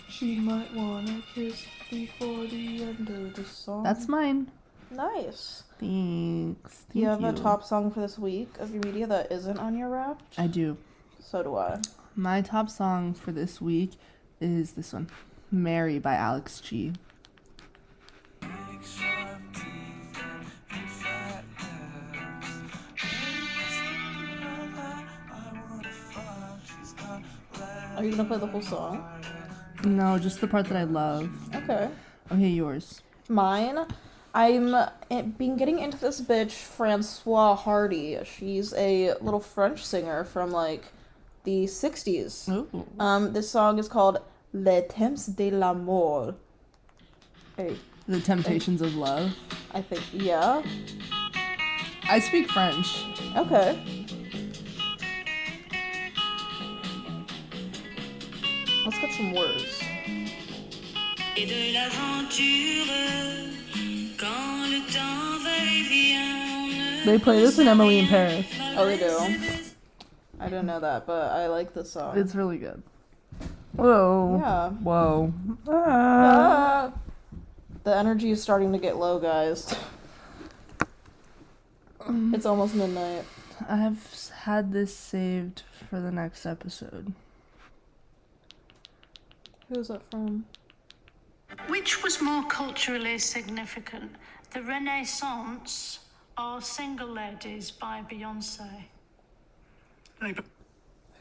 [0.09, 3.83] She might wanna kiss before the end of the song.
[3.83, 4.51] That's mine.
[4.90, 5.64] Nice.
[5.79, 6.72] Thanks.
[6.72, 9.59] Thank Do you have a top song for this week of your media that isn't
[9.59, 10.22] on your rap?
[10.38, 10.77] I do.
[11.20, 11.81] So do I.
[12.14, 13.92] My top song for this week
[14.40, 15.09] is this one,
[15.51, 16.92] "Mary" by Alex G.
[27.96, 29.03] Are you gonna play the whole song?
[29.85, 31.31] No, just the part that I love.
[31.55, 31.88] Okay.
[32.31, 33.03] Okay, yours.
[33.29, 33.87] Mine,
[34.37, 38.18] I'm eh, been getting into this bitch Françoise Hardy.
[38.25, 40.85] She's a little French singer from like
[41.44, 42.46] the 60s.
[42.51, 42.87] Ooh.
[43.01, 44.18] Um, this song is called
[44.53, 46.35] Les Temps de l'amour.
[47.57, 49.35] Hey, The Temptations of Love.
[49.72, 50.62] I think yeah.
[52.05, 53.07] I speak French.
[53.38, 54.05] Okay.
[58.85, 59.83] Let's get some words.
[67.07, 68.47] They play this in Emily in Paris.
[68.77, 69.17] Oh, they do.
[70.41, 72.19] I didn't know that, but I like this song.
[72.19, 72.83] It's really good.
[73.73, 74.39] Whoa.
[74.41, 74.71] yeah.
[74.71, 75.33] Whoa.
[75.69, 76.93] Ah.
[76.93, 76.93] Ah.
[77.85, 79.75] The energy is starting to get low, guys.
[82.09, 83.25] it's almost midnight.
[83.69, 87.13] I've had this saved for the next episode.
[89.69, 90.47] Who's that from?
[91.69, 94.13] Which was more culturally significant,
[94.53, 96.01] the Renaissance
[96.39, 98.85] or Single Ladies by Beyonce?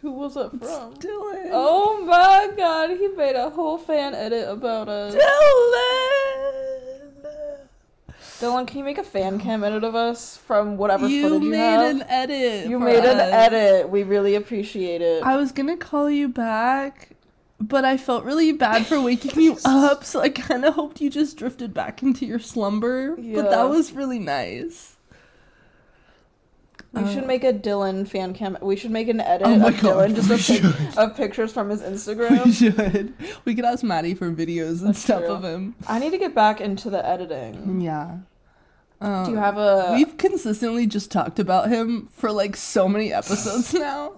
[0.02, 0.94] Who was it from?
[0.96, 1.50] Dylan.
[1.52, 5.16] Oh my god, he made a whole fan edit about us.
[5.16, 7.02] Dylan.
[8.40, 11.50] Dylan, can you make a fan cam edit of us from whatever You footage you
[11.52, 11.96] made have?
[11.96, 12.68] an edit.
[12.68, 13.90] you for made an edit.
[13.90, 15.24] We really appreciate it.
[15.24, 17.15] I was gonna call you back,
[17.60, 21.10] but I felt really bad for waking you up, so I kind of hoped you
[21.10, 23.16] just drifted back into your slumber.
[23.16, 24.96] But that was really nice.
[26.94, 28.58] we should make a Dylan fan cam.
[28.62, 31.70] We should make an edit Oh of God, Dylan just of, pic- of pictures from
[31.70, 32.46] his Instagram.
[32.46, 33.14] We should.
[33.46, 35.32] We could ask Maddie for videos and That's stuff true.
[35.34, 35.76] of him.
[35.88, 37.82] I need to get back into the editing.
[37.82, 38.20] Yeah.
[39.02, 39.92] Um, Do you have a?
[39.94, 44.14] We've consistently just talked about him for like so many episodes now.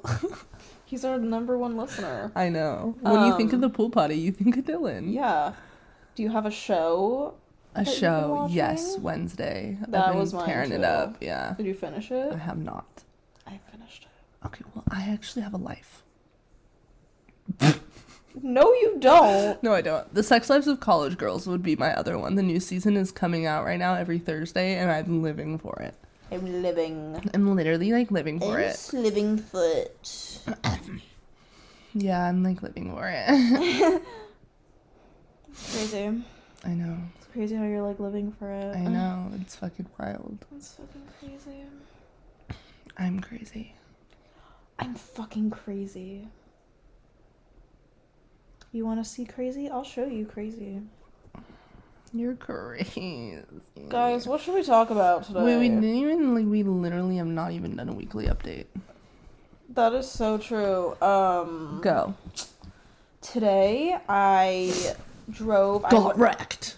[0.87, 2.31] He's our number one listener.
[2.33, 2.95] I know.
[3.01, 5.13] When you think of Um, the pool party, you think of Dylan.
[5.13, 5.51] Yeah.
[6.15, 7.33] Do you have a show?
[7.75, 8.97] A that you've been show, yes.
[8.97, 9.77] Wednesday.
[9.89, 11.17] That I've been was mine tearing it up.
[11.19, 12.31] Yeah, Did you finish it?
[12.31, 13.03] I have not.
[13.45, 14.45] I finished it.
[14.47, 16.03] Okay, well, I actually have a life.
[18.41, 19.61] No, you don't.
[19.63, 20.13] No, I don't.
[20.13, 22.35] The Sex Lives of College Girls would be my other one.
[22.35, 25.95] The new season is coming out right now every Thursday, and I'm living for it.
[26.31, 27.29] I'm living.
[27.33, 28.89] I'm literally like living for it.
[28.93, 30.39] living for it.
[31.99, 33.25] Yeah, I'm like living for it.
[35.71, 36.23] Crazy.
[36.63, 36.97] I know.
[37.17, 38.75] It's crazy how you're like living for it.
[38.75, 39.31] I know.
[39.41, 40.45] It's fucking wild.
[40.55, 41.63] It's fucking crazy.
[42.97, 43.73] I'm crazy.
[44.77, 46.27] I'm fucking crazy.
[48.71, 49.67] You want to see crazy?
[49.67, 50.81] I'll show you crazy.
[52.13, 53.37] You're crazy.
[53.89, 55.43] Guys, what should we talk about today?
[55.43, 56.45] Wait, we didn't even like.
[56.45, 58.65] We literally have not even done a weekly update.
[59.69, 60.95] That is so true.
[61.01, 62.15] Um, Go.
[63.21, 64.73] today I
[65.29, 65.83] drove.
[65.85, 66.77] I Got went- wrecked.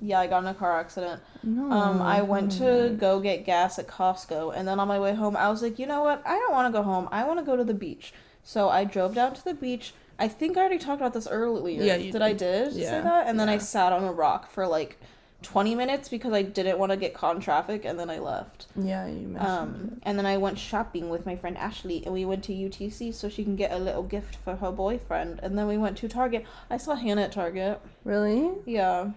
[0.00, 1.20] yeah, I got in a car accident.
[1.42, 1.70] No.
[1.70, 5.36] Um, I went to go get gas at Costco, and then on my way home,
[5.36, 6.22] I was like, you know what?
[6.26, 7.08] I don't want to go home.
[7.12, 8.12] I want to go to the beach.
[8.42, 9.92] So I drove down to the beach.
[10.18, 11.82] I think I already talked about this earlier.
[11.82, 12.22] Yeah, you did.
[12.22, 12.72] I did.
[12.72, 14.98] did say Yeah, that, and then I sat on a rock for like
[15.42, 18.66] twenty minutes because I didn't want to get caught in traffic, and then I left.
[18.76, 19.40] Yeah, you mentioned.
[19.46, 23.14] Um, and then I went shopping with my friend Ashley, and we went to UTC
[23.14, 25.38] so she can get a little gift for her boyfriend.
[25.42, 26.44] And then we went to Target.
[26.68, 27.80] I saw Hannah at Target.
[28.04, 28.50] really?
[28.66, 29.10] Yeah.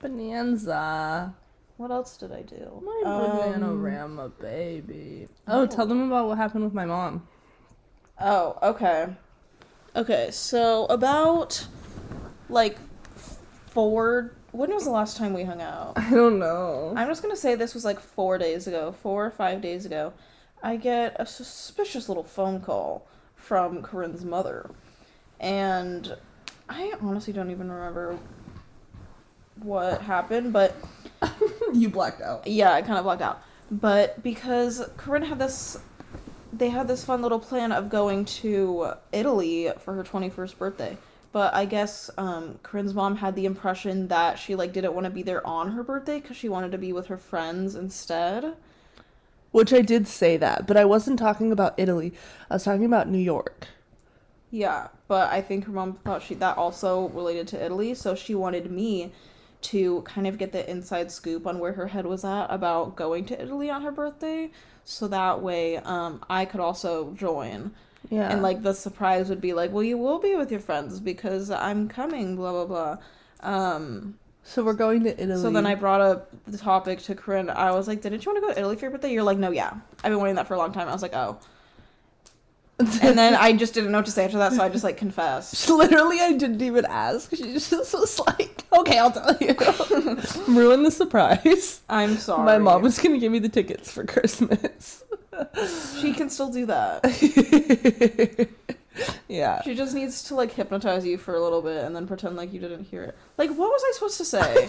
[0.00, 1.34] Bonanza.
[1.76, 2.82] What else did I do?
[2.84, 5.28] My Um, banana baby.
[5.48, 7.26] Oh, tell them about what happened with my mom.
[8.20, 9.08] Oh, okay.
[9.96, 11.66] Okay, so about
[12.48, 12.76] like
[13.66, 14.32] four.
[14.50, 15.92] When was the last time we hung out?
[15.96, 16.92] I don't know.
[16.96, 20.12] I'm just gonna say this was like four days ago, four or five days ago.
[20.62, 24.70] I get a suspicious little phone call from Korinne's mother,
[25.38, 26.16] and
[26.68, 28.18] I honestly don't even remember
[29.62, 30.74] what happened, but
[31.72, 32.46] you blacked out.
[32.46, 33.42] yeah, I kind of blacked out.
[33.70, 35.78] But because Korinne had this,
[36.58, 40.96] they had this fun little plan of going to Italy for her 21st birthday.
[41.32, 45.10] But I guess um, Korinne's mom had the impression that she like didn't want to
[45.10, 48.54] be there on her birthday because she wanted to be with her friends instead.
[49.50, 52.12] Which I did say that, but I wasn't talking about Italy.
[52.50, 53.68] I was talking about New York.
[54.50, 58.36] Yeah, but I think her mom thought she that also related to Italy, so she
[58.36, 59.12] wanted me
[59.64, 63.24] to kind of get the inside scoop on where her head was at about going
[63.26, 64.50] to Italy on her birthday,
[64.84, 67.72] so that way um I could also join.
[68.10, 68.30] Yeah.
[68.30, 71.50] And like the surprise would be like, "Well, you will be with your friends because
[71.50, 72.98] I'm coming, blah blah blah."
[73.40, 75.40] Um so we're going to Italy.
[75.40, 77.48] so then I brought up the topic to Korinne.
[77.48, 79.38] I was like, "Didn't you want to go to Italy for your birthday?" You're like,
[79.38, 79.72] "No, yeah.
[80.02, 81.38] I've been wanting that for a long time." I was like, "Oh."
[82.78, 84.96] And then I just didn't know what to say after that, so I just like
[84.96, 85.68] confessed.
[85.70, 87.30] Literally, I didn't even ask.
[87.34, 89.54] She just was like, "Okay, I'll tell you."
[90.48, 91.82] Ruin the surprise.
[91.88, 92.44] I'm sorry.
[92.44, 95.04] My mom was gonna give me the tickets for Christmas.
[96.00, 98.48] She can still do that.
[99.28, 99.62] Yeah.
[99.62, 102.52] She just needs to like hypnotize you for a little bit and then pretend like
[102.52, 103.16] you didn't hear it.
[103.36, 104.68] Like, what was I supposed to say?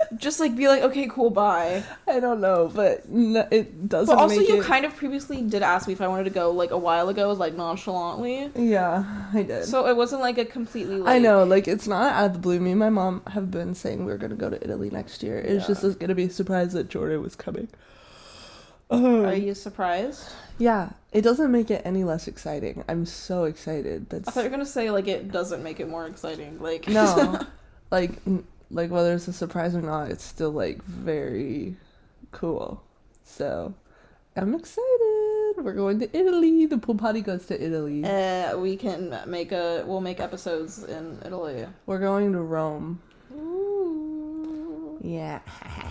[0.16, 1.82] just like be like, okay, cool, bye.
[2.06, 4.14] I don't know, but no, it doesn't.
[4.14, 4.64] But also, you it...
[4.64, 7.32] kind of previously did ask me if I wanted to go like a while ago,
[7.32, 8.50] like nonchalantly.
[8.54, 9.64] Yeah, I did.
[9.64, 10.96] So it wasn't like a completely.
[10.96, 12.60] Like, I know, like it's not out of the blue.
[12.60, 15.38] Me and my mom have been saying we are gonna go to Italy next year.
[15.38, 15.74] It's Yeah.
[15.74, 17.68] just gonna be a surprise that Jordan was coming.
[18.92, 19.24] Oh.
[19.24, 20.28] Are you surprised?
[20.58, 22.84] Yeah, it doesn't make it any less exciting.
[22.88, 24.08] I'm so excited.
[24.10, 26.60] That's I thought you were gonna say like it doesn't make it more exciting.
[26.60, 27.40] Like no,
[27.90, 31.76] like n- like whether it's a surprise or not, it's still like very
[32.32, 32.82] cool.
[33.24, 33.74] So
[34.36, 35.54] I'm excited.
[35.58, 36.66] We're going to Italy.
[36.66, 38.04] The pool party goes to Italy.
[38.04, 39.84] uh, we can make a.
[39.86, 41.66] We'll make episodes in Italy.
[41.86, 43.00] We're going to Rome.
[43.34, 44.98] Ooh.
[45.02, 45.40] Yeah.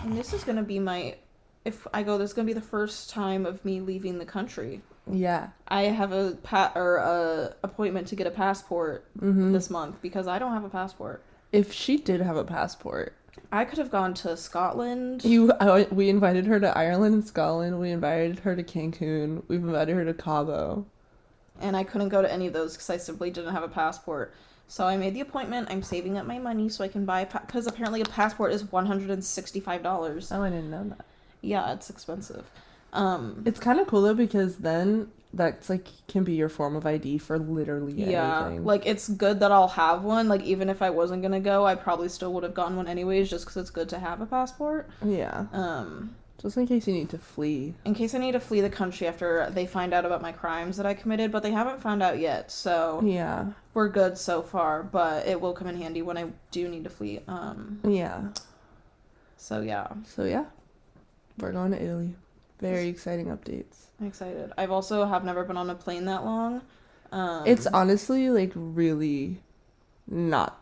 [0.04, 1.16] And this is gonna be my.
[1.64, 4.82] If I go, this is gonna be the first time of me leaving the country.
[5.10, 5.48] Yeah.
[5.68, 9.52] I have a pat or a appointment to get a passport Mm-hmm.
[9.52, 11.22] this month because I don't have a passport.
[11.52, 13.14] If she did have a passport,
[13.50, 15.24] I could have gone to Scotland.
[15.24, 17.78] you I, we invited her to Ireland and Scotland.
[17.80, 19.42] We invited her to Cancun.
[19.48, 20.86] We've invited her to Cabo.
[21.60, 24.34] and I couldn't go to any of those because I simply didn't have a passport.
[24.68, 25.68] So I made the appointment.
[25.70, 28.86] I'm saving up my money so I can buy because apparently a passport is one
[28.86, 30.32] hundred and sixty five dollars.
[30.32, 31.04] Oh, I didn't know that.
[31.42, 32.50] Yeah, it's expensive.
[32.94, 36.84] Um, It's kind of cool though because then that's like can be your form of
[36.84, 38.64] ID for literally Yeah, anything.
[38.64, 40.28] like it's good that I'll have one.
[40.28, 43.30] Like even if I wasn't gonna go, I probably still would have gotten one anyways,
[43.30, 44.88] just because it's good to have a passport.
[45.04, 47.72] yeah, Um, just in case you need to flee.
[47.86, 50.76] in case I need to flee the country after they find out about my crimes
[50.76, 54.82] that I committed, but they haven't found out yet, so Yeah, we're good so far.
[54.82, 57.20] But it will come in handy when I do need to flee.
[57.26, 58.28] Um, yeah.
[59.38, 60.44] so yeah, So yeah,
[61.38, 62.14] we're going to Italy.
[62.60, 63.86] Very exciting updates.
[64.00, 64.52] I'm excited.
[64.56, 66.62] I've also have never been on a plane that long.
[67.10, 69.40] Um, It's honestly like really
[70.08, 70.60] not.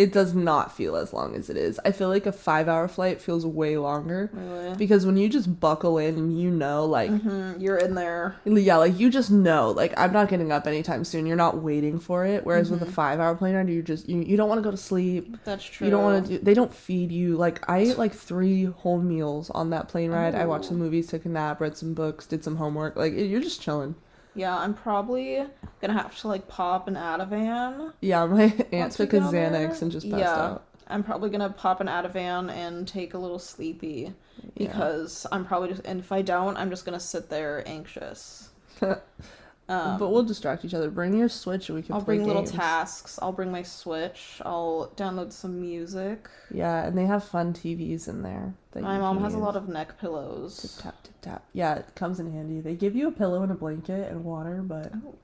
[0.00, 1.78] It does not feel as long as it is.
[1.84, 4.74] I feel like a five-hour flight feels way longer really.
[4.76, 8.36] because when you just buckle in and you know, like, Mhm, You're in there.
[8.46, 11.26] yeah, like you just know, like I'm not getting up anytime soon.
[11.26, 12.46] You're not waiting for it.
[12.46, 14.76] Whereas with a five-hour plane ride, you just you, you don't want to go to
[14.76, 15.36] sleep.
[15.44, 15.86] That's true.
[15.86, 16.44] You don't want to do.
[16.44, 17.36] They don't feed you.
[17.36, 20.34] Like I ate like three whole meals on that plane ride.
[20.34, 22.96] I watched some movies, took a nap, read some books, did some homework.
[22.96, 23.96] Like you're just chilling.
[24.40, 25.44] Yeah, I'm probably
[25.82, 27.92] gonna have to like pop an Ativan.
[28.00, 29.50] Yeah, my aunt Once took a go there.
[29.50, 30.34] Xanax and just passed Yeah.
[30.42, 30.64] out.
[30.88, 34.14] I'm probably gonna pop an Ativan and take a little sleepy
[34.56, 38.48] because I'm probably just and if I don't, I'm just gonna sit there anxious.
[39.70, 40.90] Um, but we'll distract each other.
[40.90, 43.18] Bring your Switch and we can I'll bring little tasks.
[43.22, 44.40] I'll bring my Switch.
[44.44, 46.28] I'll download some music.
[46.52, 48.52] Yeah, and they have fun TVs in there.
[48.74, 50.60] My mom has a lot of neck pillows.
[50.60, 51.44] tip tap tip tap.
[51.52, 52.60] Yeah, it comes in handy.
[52.60, 55.14] They give you a pillow and a blanket and water, but Oh.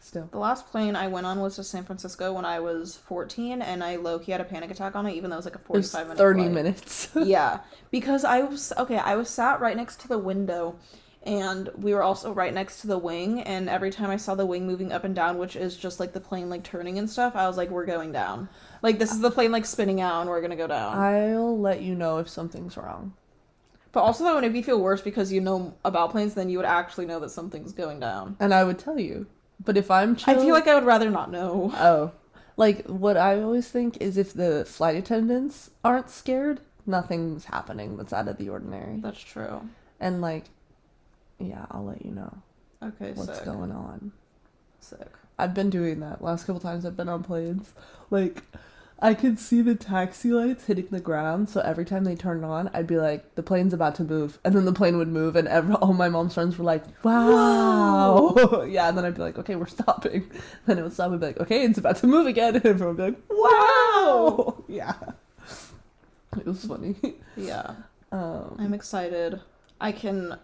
[0.00, 0.28] still.
[0.30, 3.82] The last plane I went on was to San Francisco when I was 14, and
[3.82, 5.58] I low key had a panic attack on it, even though it was like a
[5.58, 6.52] It was 45 minute thirty flight.
[6.52, 7.08] minutes.
[7.16, 8.98] yeah, because I was okay.
[8.98, 10.76] I was sat right next to the window,
[11.24, 13.40] and we were also right next to the wing.
[13.42, 16.12] And every time I saw the wing moving up and down, which is just like
[16.12, 18.48] the plane like turning and stuff, I was like, "We're going down."
[18.82, 20.96] Like this is the plane like spinning out, and we're gonna go down.
[20.98, 23.14] I'll let you know if something's wrong.
[23.92, 26.58] but also that would make me feel worse because you know about planes, then you
[26.58, 28.36] would actually know that something's going down.
[28.40, 29.26] And I would tell you.
[29.64, 31.70] But if I'm chill, I feel like I would rather not know.
[31.74, 32.12] Oh.
[32.56, 38.12] Like what I always think is if the flight attendants aren't scared, nothing's happening that's
[38.12, 38.98] out of the ordinary.
[38.98, 39.68] That's true.
[40.00, 40.46] And like
[41.38, 42.32] yeah, I'll let you know
[42.82, 43.44] Okay, what's sick.
[43.44, 44.12] going on.
[44.80, 45.08] Sick.
[45.38, 47.72] I've been doing that last couple times I've been on planes.
[48.10, 48.42] Like
[49.00, 52.70] I could see the taxi lights hitting the ground, so every time they turned on,
[52.72, 55.48] I'd be like, "The plane's about to move," and then the plane would move, and
[55.48, 59.56] every, all my mom's friends were like, "Wow!" yeah, and then I'd be like, "Okay,
[59.56, 60.30] we're stopping."
[60.66, 61.10] Then it would stop.
[61.12, 64.64] I'd be like, "Okay, it's about to move again," and everyone would be like, "Wow!"
[64.68, 64.94] Yeah,
[66.38, 66.94] it was funny.
[67.36, 67.74] Yeah.
[68.12, 69.40] Um, I'm excited.
[69.80, 70.38] I can.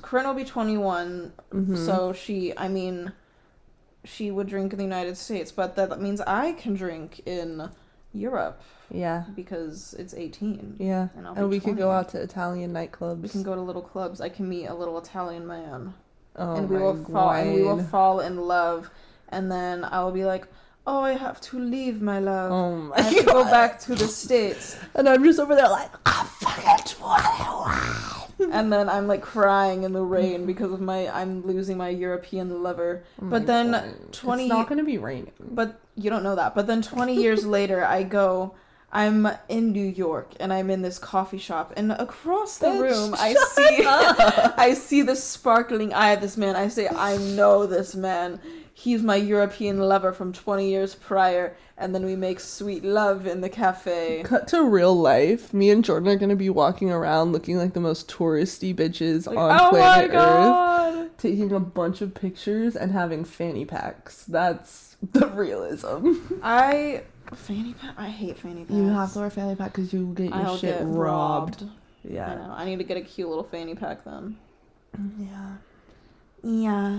[0.00, 1.76] Korinne will be 21, Mm-hmm.
[1.76, 3.12] so she, I mean,
[4.04, 7.68] she would drink in the United States, but that means I can drink in
[8.12, 10.76] Europe yeah, because it's 18.
[10.78, 13.22] yeah, And and we could go out to Italian nightclubs.
[13.22, 14.20] We can go to little clubs.
[14.20, 15.94] I can meet a little Italian man,
[16.36, 18.90] oh and we will fall, and we will fall in love,
[19.30, 20.46] and then I will be like,
[20.86, 22.52] "Oh, I have to leave, my love.
[22.52, 25.70] Oh my I have to go back to the states." And I'm just over there
[25.70, 28.21] like, I'm fucking 21.
[28.50, 32.62] And then I'm like crying in the rain because of my I'm losing my European
[32.62, 33.04] lover.
[33.20, 35.32] Oh but then twenty It's not gonna be raining.
[35.40, 36.54] but you don't know that.
[36.54, 38.54] But then 20 years later I go
[38.94, 43.14] I'm in New York and I'm in this coffee shop and across the Bitch, room
[43.18, 43.84] I see
[44.68, 46.56] I see the sparkling eye of this man.
[46.56, 48.40] I say I know this man.
[48.82, 53.40] He's my European lover from 20 years prior and then we make sweet love in
[53.40, 54.22] the cafe.
[54.24, 55.54] Cut to real life.
[55.54, 59.38] Me and Jordan are gonna be walking around looking like the most touristy bitches Like,
[59.38, 64.24] on oh planet my Earth, taking a bunch of pictures and having fanny packs.
[64.24, 66.14] That's the realism.
[66.42, 67.02] I
[67.34, 67.94] fanny pack.
[67.96, 68.72] I hate fanny packs.
[68.72, 71.62] You have to wear a fanny pack because you get your I'll shit get robbed.
[71.62, 71.72] robbed.
[72.04, 72.34] I Yeah.
[72.34, 72.52] know.
[72.56, 74.36] I need to get a cute little fanny pack then.
[75.20, 75.52] Yeah.
[76.42, 76.98] Yeah.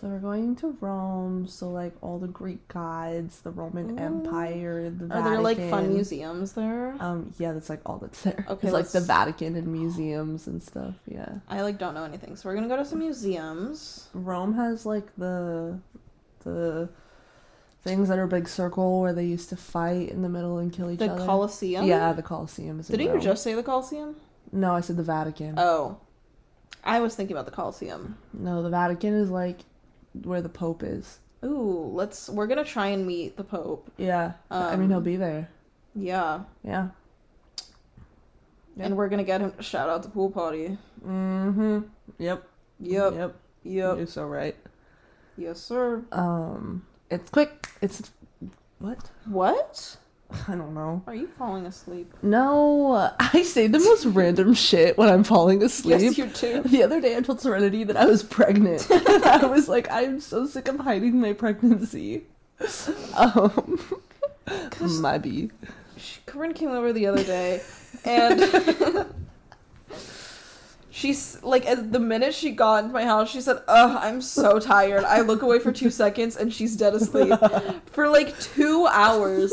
[0.00, 1.46] So we're going to Rome.
[1.48, 6.52] So like all the Greek gods, the Roman Empire, the Are there like fun museums
[6.52, 6.94] there?
[7.00, 8.44] Um, yeah, that's like all that's there.
[8.48, 10.94] Okay, it's like the Vatican and museums and stuff.
[11.06, 11.36] Yeah.
[11.48, 14.08] I like don't know anything, so we're gonna go to some museums.
[14.12, 15.78] Rome has like the
[16.40, 16.88] the
[17.82, 20.90] things that are big circle where they used to fight in the middle and kill
[20.90, 21.20] each The other.
[21.20, 21.86] The Colosseum.
[21.86, 22.88] Yeah, the Colosseum is.
[22.88, 24.16] Didn't you just say the Colosseum?
[24.52, 25.54] No, I said the Vatican.
[25.58, 25.98] Oh,
[26.84, 28.16] I was thinking about the Colosseum.
[28.32, 29.60] no, the Vatican is like
[30.22, 31.18] where the Pope is.
[31.44, 32.28] Ooh, let's.
[32.28, 33.90] We're gonna try and meet the Pope.
[33.96, 35.48] Yeah, I mean Um, he'll be there.
[35.94, 36.88] Yeah, Yeah.
[38.78, 40.76] and we're gonna get him to shout out the pool party.
[41.06, 41.80] Mm-hmm.
[42.18, 42.48] Yep.
[42.80, 43.12] Yep.
[43.14, 43.36] Yep.
[43.64, 43.96] Yep.
[43.98, 44.56] You're so right.
[45.36, 46.02] Yes, sir.
[46.12, 47.68] Um, it's quick.
[47.80, 48.10] It's
[48.78, 49.10] what?
[49.26, 49.96] What?
[50.48, 51.02] I don't know.
[51.06, 52.12] Are you falling asleep?
[52.22, 56.00] No, I say the most random shit when I'm falling asleep.
[56.00, 56.62] Yes, you do.
[56.62, 58.88] The other day I told Serenity that I was pregnant.
[58.90, 62.24] and I was like, I'm so sick of hiding my pregnancy.
[63.16, 63.80] Um.
[65.96, 67.62] She- Korinne came over the other day,
[68.04, 69.06] and
[70.90, 74.58] she's like, as the minute she got into my house, she said, "Ugh, I'm so
[74.58, 77.32] tired." I look away for two seconds, and she's dead asleep
[77.86, 79.52] for like two hours.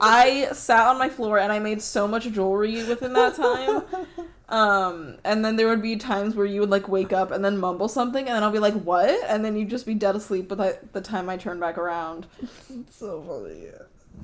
[0.00, 3.82] I sat on my floor and I made so much jewelry within that time.
[4.48, 7.56] Um, and then there would be times where you would like wake up and then
[7.56, 10.48] mumble something, and then I'll be like, "What?" And then you'd just be dead asleep
[10.48, 12.26] by the- the time I turn back around.
[12.90, 13.68] so funny.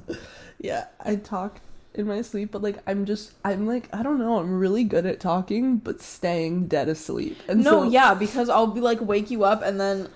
[0.08, 0.16] Yeah.
[0.58, 1.60] yeah, I talk
[1.94, 4.36] in my sleep, but like I'm just I'm like I don't know.
[4.38, 7.38] I'm really good at talking, but staying dead asleep.
[7.48, 10.10] And No, so- yeah, because I'll be like wake you up and then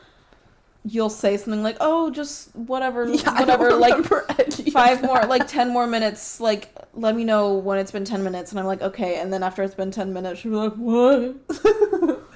[0.84, 5.22] you'll say something like, "Oh, just whatever, Yeah, whatever, like remember any of five more,
[5.22, 6.40] like ten more minutes.
[6.40, 9.42] Like, let me know when it's been ten minutes." And I'm like, "Okay." And then
[9.42, 12.18] after it's been ten minutes, she'll be like, "What?"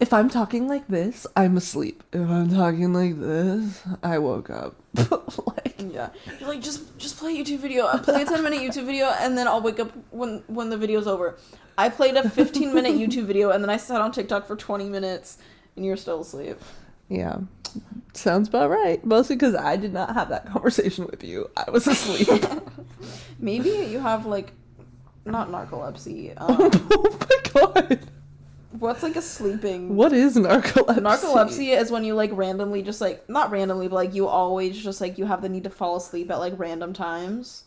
[0.00, 2.02] If I'm talking like this, I'm asleep.
[2.10, 4.74] If I'm talking like this, I woke up.
[4.96, 8.60] like Yeah, You're like just just play a YouTube video, uh, play a ten minute
[8.60, 11.36] YouTube video, and then I'll wake up when when the video's over.
[11.76, 14.88] I played a 15 minute YouTube video and then I sat on TikTok for 20
[14.88, 15.36] minutes,
[15.76, 16.58] and you're still asleep.
[17.10, 17.38] Yeah.
[18.12, 19.04] Sounds about right.
[19.04, 21.50] Mostly because I did not have that conversation with you.
[21.56, 22.28] I was asleep.
[23.38, 24.52] Maybe you have like
[25.24, 26.34] not narcolepsy.
[26.40, 28.00] Um, oh my god.
[28.78, 30.98] what's like a sleeping What is narcolepsy?
[31.00, 35.00] Narcolepsy is when you like randomly just like not randomly, but like you always just
[35.00, 37.64] like you have the need to fall asleep at like random times.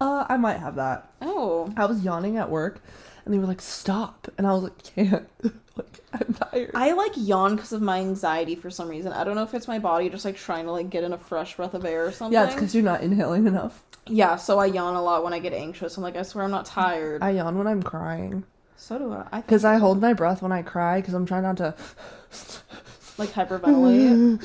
[0.00, 1.10] Uh, I might have that.
[1.22, 1.72] Oh.
[1.76, 2.82] I was yawning at work,
[3.24, 5.28] and they were like, "Stop!" And I was like, "Can't."
[5.76, 6.70] like, I'm tired.
[6.74, 9.12] I like yawn because of my anxiety for some reason.
[9.12, 11.18] I don't know if it's my body just like trying to like get in a
[11.18, 12.32] fresh breath of air or something.
[12.32, 13.82] yeah, it's because you're not inhaling enough.
[14.06, 15.96] Yeah, so I yawn a lot when I get anxious.
[15.96, 17.22] I'm like, I swear I'm not tired.
[17.22, 18.44] I yawn when I'm crying
[18.84, 19.26] so do I.
[19.32, 21.74] I because I hold my breath when I cry because I'm trying not to.
[23.18, 24.42] like hyperventilate.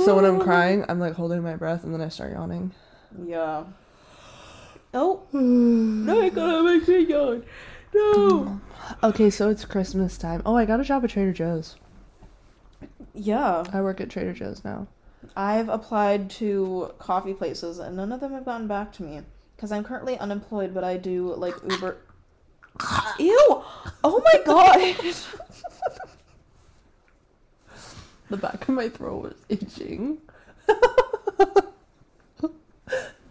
[0.04, 2.72] so when I'm crying, I'm like holding my breath and then I start yawning.
[3.24, 3.64] yeah.
[4.92, 5.22] Oh.
[5.32, 7.44] no, it gonna make me yawn.
[7.94, 8.60] No.
[9.02, 10.42] Okay, so it's Christmas time.
[10.46, 11.76] Oh, I got a job at Trader Joe's.
[13.14, 13.64] Yeah.
[13.72, 14.86] I work at Trader Joe's now.
[15.36, 19.20] I've applied to coffee places and none of them have gotten back to me
[19.56, 21.96] because I'm currently unemployed, but I do like Uber.
[23.18, 23.62] Ew!
[24.04, 24.96] Oh my god!
[28.30, 30.18] The back of my throat was itching.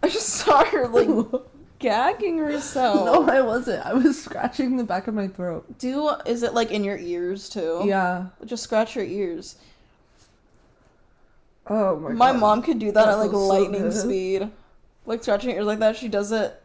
[0.02, 1.08] I just saw her like
[1.78, 3.04] gagging herself.
[3.06, 3.84] No, I wasn't.
[3.84, 5.78] I was scratching the back of my throat.
[5.78, 7.82] Do is it like in your ears too?
[7.86, 8.26] Yeah.
[8.44, 9.56] Just scratch your ears.
[11.66, 12.16] Oh my, god.
[12.16, 12.40] My god.
[12.40, 14.50] mom could do that That at like so lightning speed.
[15.06, 15.96] Like scratching ears like that.
[15.96, 16.60] She does it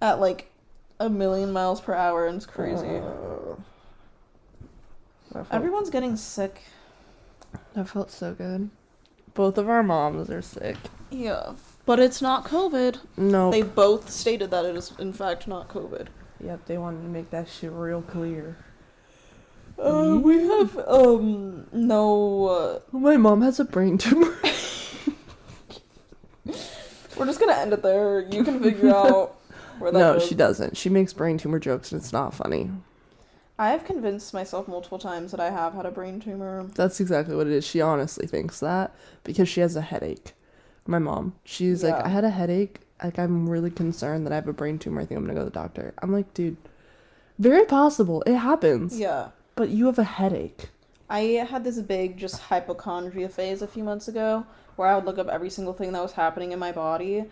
[0.00, 0.50] at like
[1.00, 3.00] a million miles per hour and it's crazy.
[5.34, 6.60] Uh, Everyone's getting sick.
[7.74, 8.68] that felt so good.
[9.34, 10.76] Both of our moms are sick.
[11.10, 11.54] Yeah.
[11.84, 12.98] But it's not COVID.
[13.16, 13.50] No.
[13.50, 16.06] They both stated that it is in fact not COVID.
[16.44, 18.56] Yep, they wanted to make that shit real clear.
[19.78, 22.46] Uh, we have um no.
[22.46, 24.36] Uh, My mom has a brain tumor.
[27.16, 28.20] we're just gonna end it there.
[28.30, 29.36] You can figure out
[29.78, 30.26] where that no, goes.
[30.26, 30.76] she doesn't.
[30.76, 32.70] She makes brain tumor jokes and it's not funny.
[33.58, 36.64] I have convinced myself multiple times that I have had a brain tumor.
[36.74, 37.64] That's exactly what it is.
[37.66, 40.32] She honestly thinks that because she has a headache.
[40.86, 42.80] My mom, she's like, I had a headache.
[43.02, 45.00] Like, I'm really concerned that I have a brain tumor.
[45.00, 45.94] I think I'm gonna go to the doctor.
[46.02, 46.56] I'm like, dude,
[47.38, 48.22] very possible.
[48.26, 48.98] It happens.
[48.98, 49.28] Yeah.
[49.54, 50.70] But you have a headache.
[51.10, 55.18] I had this big just hypochondria phase a few months ago where I would look
[55.18, 57.26] up every single thing that was happening in my body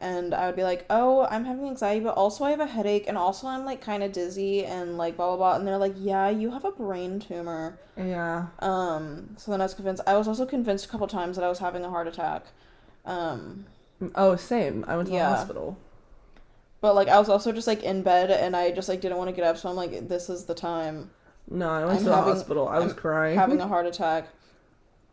[0.00, 3.04] and I would be like, "Oh, I'm having anxiety, but also I have a headache
[3.06, 5.94] and also I'm like kind of dizzy and like blah blah blah." And they're like,
[5.96, 8.46] "Yeah, you have a brain tumor." Yeah.
[8.60, 10.02] Um, so then I was convinced.
[10.06, 12.46] I was also convinced a couple times that I was having a heart attack.
[13.04, 13.66] Um,
[14.14, 14.84] Oh, same.
[14.88, 15.28] I went to Yeah.
[15.30, 15.76] the hospital.
[16.80, 19.28] but like I was also just like in bed and I just like didn't want
[19.28, 21.10] to get up, so I'm like, "This is the time."
[21.50, 22.66] No, I went I'm to the having- hospital.
[22.68, 23.36] I was I'm crying.
[23.38, 24.28] Having a heart attack.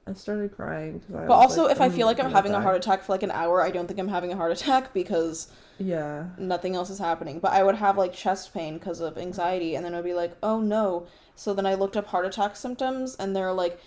[0.08, 1.02] I started crying.
[1.14, 3.24] I But also, like, if I feel like I'm having a heart attack for like
[3.24, 6.28] an hour, I don't think I'm having a heart attack because Yeah.
[6.38, 7.40] nothing else is happening.
[7.40, 10.38] But I would have like chest pain because of anxiety, and then I'd be like,
[10.42, 11.08] oh no.
[11.36, 13.82] So then I looked up heart attack symptoms, and they're like,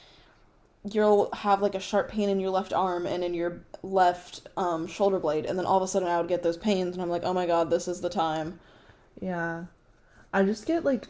[0.85, 4.87] you'll have like a sharp pain in your left arm and in your left um,
[4.87, 7.11] shoulder blade, and then all of a sudden I would get those pains, and I'm
[7.11, 8.59] like, oh my god, this is the time.
[9.21, 9.65] Yeah.
[10.33, 11.09] I just get like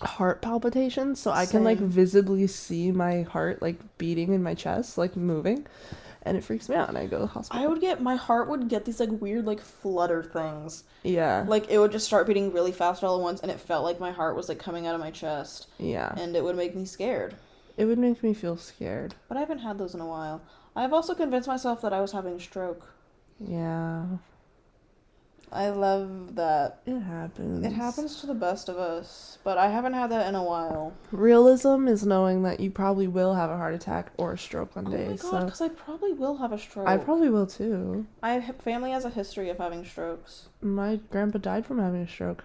[0.00, 4.96] heart palpitations so I can like visibly see my heart like beating in my chest,
[4.98, 5.66] like moving.
[6.22, 7.62] and it freaks me out, and I go to the hospital.
[7.62, 10.84] I would get my heart would get these like weird like flutter things.
[11.02, 13.84] yeah, Like it would just start beating really fast all at once, and it felt
[13.84, 16.12] like my heart was like coming out of my chest, yeah.
[16.16, 17.34] and it would make me scared.
[17.78, 19.14] It would make me feel scared.
[19.28, 20.42] But I haven't had those in a while.
[20.74, 22.92] I've also convinced myself that I was having a stroke.
[23.40, 24.04] Yeah,
[25.52, 26.80] I love that.
[26.86, 27.64] it happens.
[27.64, 30.92] It happens to the best of us, but I haven't had that in a while.
[31.12, 34.88] Realism is knowing that you probably will have a heart attack or a stroke one
[34.88, 35.04] Oh day.
[35.06, 36.88] Oh my god, so because I probably will have a stroke.
[36.88, 38.06] I probably will too.
[38.22, 40.48] My family has a history of having strokes.
[40.60, 42.42] My grandpa died from having a stroke.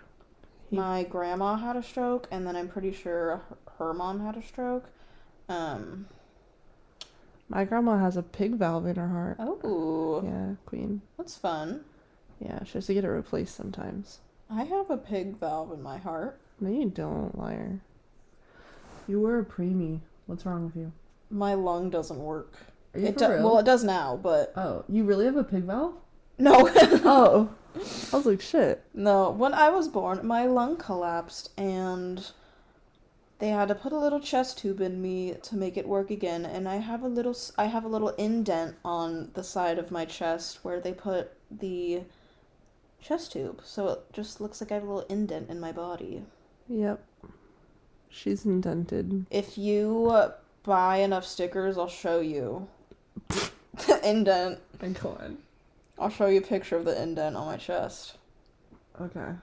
[0.69, 3.41] He- My grandma had a stroke, and then I'm pretty sure
[3.79, 4.86] her mom had a stroke.
[5.49, 6.07] Um.
[7.49, 9.35] My grandma has a pig valve in her heart.
[9.39, 11.01] Oh, Yeah, queen.
[11.17, 11.83] that's fun.
[12.39, 14.19] Yeah, she has to get it replaced sometimes.
[14.49, 16.39] I have a pig valve in my heart.
[16.59, 17.79] No, you don't, liar.
[19.07, 19.99] You were a preemie.
[20.25, 20.91] What's wrong with you?
[21.29, 22.53] My lung doesn't work.
[22.93, 23.43] Are you It for do- real?
[23.43, 25.95] well, it does now, but oh, you really have a pig valve?
[26.39, 26.69] no.
[27.05, 28.83] Oh, I was like, shit.
[28.93, 32.25] No, when I was born, my lung collapsed and
[33.43, 36.45] they had to put a little chest tube in me to make it work again
[36.45, 40.05] and I have a little I have a little indent on the side of my
[40.05, 42.03] chest where they put the
[43.01, 43.59] chest tube.
[43.65, 46.23] So it just looks like I have a little indent in my body.
[46.69, 47.03] Yep.
[48.07, 49.25] She's indented.
[49.29, 50.31] If you uh,
[50.63, 52.65] buy enough stickers, I'll show you.
[53.27, 54.59] the indent.
[55.01, 55.37] Go on.
[55.99, 58.15] I'll show you a picture of the indent on my chest.
[59.01, 59.33] Okay.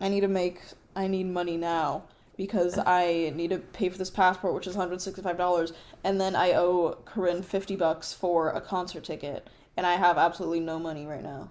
[0.00, 0.60] I need to make
[0.96, 2.02] I need money now
[2.36, 5.72] because I need to pay for this passport which is $165
[6.04, 10.60] and then I owe Korinne 50 bucks for a concert ticket and I have absolutely
[10.60, 11.50] no money right now.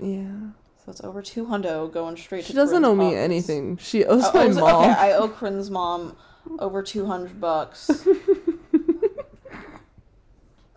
[0.00, 0.50] Yeah.
[0.84, 3.20] So it's over 2 hundo going straight to She to doesn't Korinne's owe me pockets.
[3.24, 3.76] anything.
[3.78, 4.82] She owes Oh, my oh, owes- mom.
[4.90, 6.16] Okay, I owe Korinne's mom
[6.58, 7.88] over 200 bucks.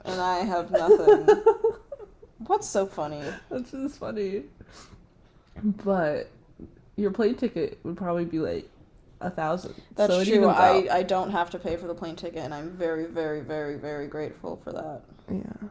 [0.06, 1.28] and I have nothing.
[2.46, 3.22] What's so funny?
[3.50, 4.44] That's just funny.
[5.84, 6.30] But
[6.96, 8.70] your plane ticket would probably be like
[9.22, 9.76] a thousand.
[9.96, 10.48] That's so true.
[10.48, 10.88] I.
[10.92, 14.08] I don't have to pay for the plane ticket, and I'm very, very, very, very
[14.08, 15.02] grateful for that.
[15.32, 15.68] Yeah.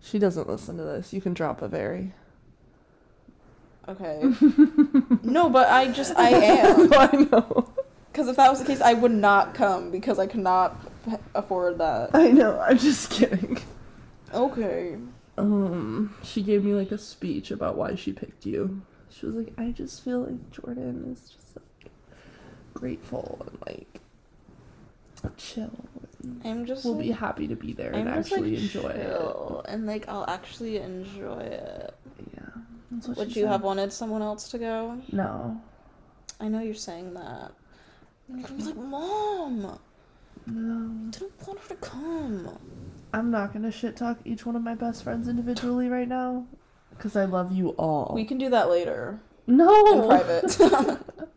[0.00, 1.12] She doesn't listen to this.
[1.12, 2.12] You can drop a very.
[3.88, 4.20] Okay.
[5.22, 7.72] no, but I just I am I know.
[8.12, 11.78] because if that was the case, I would not come because I cannot p- afford
[11.78, 12.10] that.
[12.14, 12.58] I know.
[12.60, 13.58] I'm just kidding.
[14.32, 14.96] Okay.
[15.36, 18.82] Um, she gave me like a speech about why she picked you.
[19.10, 21.43] She was like, I just feel like Jordan is just
[22.74, 24.00] grateful and like
[25.36, 25.70] chill.
[26.44, 26.84] I'm just.
[26.84, 29.86] We'll like, be happy to be there and I'm just, actually like, enjoy chill, and
[29.86, 31.94] like I'll actually enjoy it.
[32.18, 32.26] it.
[32.34, 33.12] Yeah.
[33.14, 33.48] Would you said.
[33.48, 35.00] have wanted someone else to go?
[35.12, 35.60] No.
[36.40, 37.52] I know you're saying that.
[38.28, 39.78] And you're like, Mom,
[40.46, 41.06] No.
[41.06, 42.58] I didn't want her to come.
[43.12, 46.46] I'm not gonna shit talk each one of my best friends individually right now.
[46.90, 48.12] Because I love you all.
[48.14, 49.86] We can do that later no!
[49.92, 51.00] in private.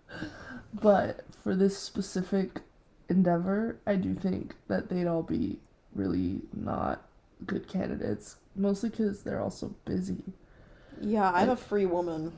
[0.79, 2.59] But for this specific
[3.07, 5.59] endeavor, I do think that they'd all be
[5.95, 7.07] really not
[7.45, 8.35] good candidates.
[8.53, 10.25] Mostly because they're also busy.
[10.99, 12.33] yeah, I'm a free woman.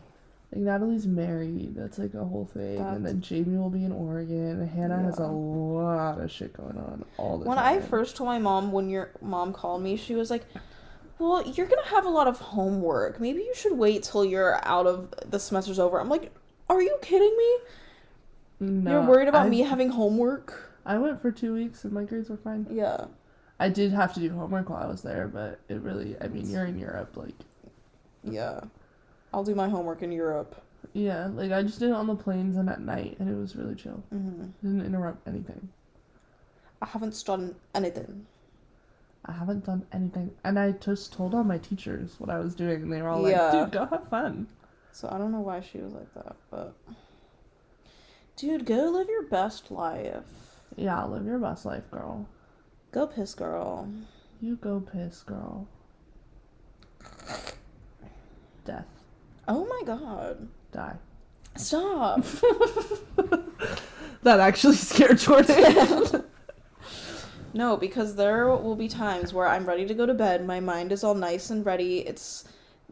[0.54, 4.68] Like Natalie's married, that's like a whole thing, and then Jamie will be in Oregon.
[4.68, 7.80] Hannah has a lot of shit going on all the When time.
[7.80, 10.46] I first told my mom, when your mom called me, she was like,
[11.18, 13.20] Well, you're gonna have a lot of homework.
[13.20, 16.00] Maybe you should wait till you're out of the semester's over.
[16.00, 16.32] I'm like,
[16.70, 17.58] Are you kidding me?
[18.60, 20.72] No, you're worried about I, me having homework?
[20.86, 22.66] I went for two weeks and my grades were fine.
[22.70, 23.06] Yeah.
[23.60, 26.50] I did have to do homework while I was there, but it really, I mean,
[26.50, 27.36] you're in Europe, like,
[28.24, 28.62] Yeah.
[29.34, 30.56] I'll do my homework in Europe.
[30.94, 33.56] yeah, like I just did it on the planes and at night, and it was
[33.56, 34.02] really chill.
[34.14, 34.46] Mm-hmm.
[34.64, 35.70] Didn't interrupt anything.
[36.82, 38.26] I haven't done anything.
[39.26, 42.84] I haven't done anything, and I just told all my teachers what I was doing,
[42.84, 43.52] and they were all Yeah.
[43.52, 44.48] like, "Dude, go have fun."
[44.94, 46.74] So I don't know why she was like that, but.
[48.40, 50.24] Dude, go live your best life.
[50.78, 52.26] Yeah, live your best life, girl.
[52.94, 53.90] Go piss, girl.
[54.40, 55.68] You go piss, girl.
[58.64, 58.88] Death,
[59.46, 60.48] Oh my god.
[60.72, 60.96] die.
[61.58, 62.24] Stop.
[64.24, 66.24] That actually scared Jordan.
[67.52, 70.92] No, because there will be times where I'm ready to go to bed, my mind
[70.92, 72.44] is all nice and ready, it's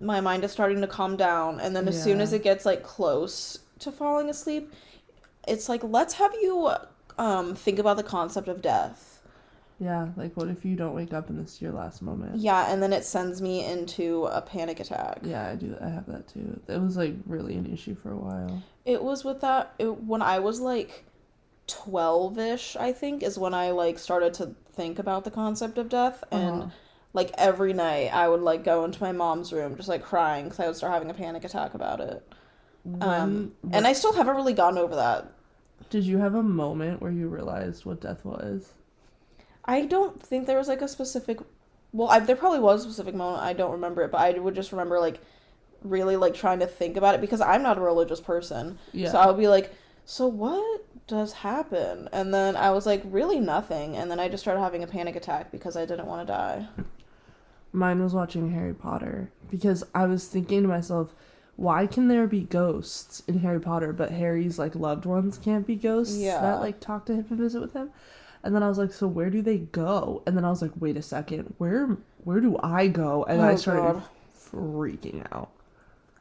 [0.02, 2.82] my mind is starting to calm down, and then as soon as it gets like
[2.82, 4.74] close to falling asleep,
[5.48, 6.72] it's like let's have you
[7.18, 9.22] um think about the concept of death.
[9.80, 12.38] yeah, like what if you don't wake up and this is your last moment?
[12.38, 15.20] Yeah, and then it sends me into a panic attack.
[15.24, 15.76] Yeah, I do.
[15.82, 16.60] I have that too.
[16.68, 18.62] It was like really an issue for a while.
[18.86, 21.06] It was with that it, when I was like
[21.68, 26.24] 12ish, I think, is when I like started to think about the concept of death
[26.32, 26.70] and Uh-huh.
[27.14, 30.60] like every night I would like go into my mom's room just like crying because
[30.60, 32.24] I would start having a panic attack about it.
[33.02, 35.32] Um, When- and I still haven't really gotten over that.
[35.90, 38.74] Did you have a moment where you realized what death was?
[39.66, 41.40] I don't think there was like a specific.
[41.94, 43.44] Well, I, there probably was a specific moment.
[43.44, 45.20] I don't remember it, but I would just remember like
[45.84, 48.78] really like trying to think about it because I'm not a religious person.
[48.94, 49.12] Yeah.
[49.12, 49.74] So I would be like,
[50.06, 52.10] so what does happen?
[52.12, 53.96] And then I was like, really nothing.
[53.96, 56.68] And then I just started having a panic attack because I didn't want to die.
[57.74, 61.14] Mine was watching Harry Potter because I was thinking to myself,
[61.58, 65.76] why can there be ghosts in Harry Potter, but Harry's like loved ones can't be
[65.76, 66.40] ghosts Yeah.
[66.42, 67.90] that like talk to him and visit with him?
[68.44, 70.22] And then I was like, so where do they go?
[70.26, 73.24] And then I was like, wait a second, where where do I go?
[73.26, 74.04] And I Oh, started God.
[74.52, 75.50] freaking out.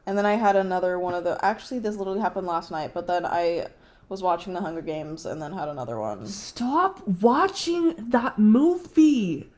[0.06, 1.42] And then I had another one of the.
[1.44, 3.66] Actually, this literally happened last night, but then I
[4.08, 6.26] was watching The Hunger Games and then had another one.
[6.26, 9.50] Stop watching that movie.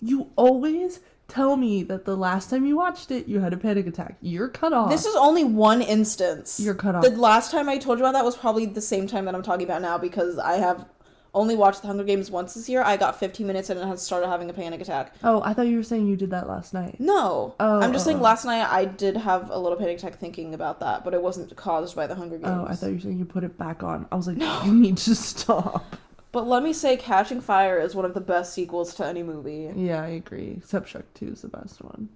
[0.00, 3.86] You always tell me that the last time you watched it, you had a panic
[3.86, 4.16] attack.
[4.20, 4.90] You're cut off.
[4.90, 6.58] This is only one instance.
[6.58, 7.04] You're cut off.
[7.04, 9.42] The last time I told you about that was probably the same time that I'm
[9.42, 10.86] talking about now because I have
[11.34, 12.82] only watched The Hunger Games once this year.
[12.82, 15.14] I got 15 minutes in and had started having a panic attack.
[15.22, 16.96] oh, I thought you were saying you did that last night.
[16.98, 17.54] No.
[17.60, 20.54] Oh, I'm just oh, saying last night I did have a little panic attack thinking
[20.54, 22.48] about that, but it wasn't caused by The Hunger Games.
[22.48, 24.06] Oh, I thought you were saying you put it back on.
[24.10, 24.62] I was like, no.
[24.64, 25.96] you need to stop.
[26.30, 29.72] But let me say Catching Fire is one of the best sequels to any movie.
[29.74, 30.54] Yeah, I agree.
[30.58, 32.10] Except Shrek 2 is the best one.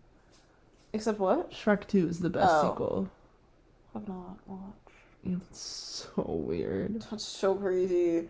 [0.92, 1.50] Except what?
[1.50, 2.70] Shrek 2 is the best Oh.
[2.70, 3.08] sequel.
[3.94, 4.76] I've not watched.
[5.24, 5.58] It's
[6.16, 7.02] so weird.
[7.10, 8.28] That's so crazy.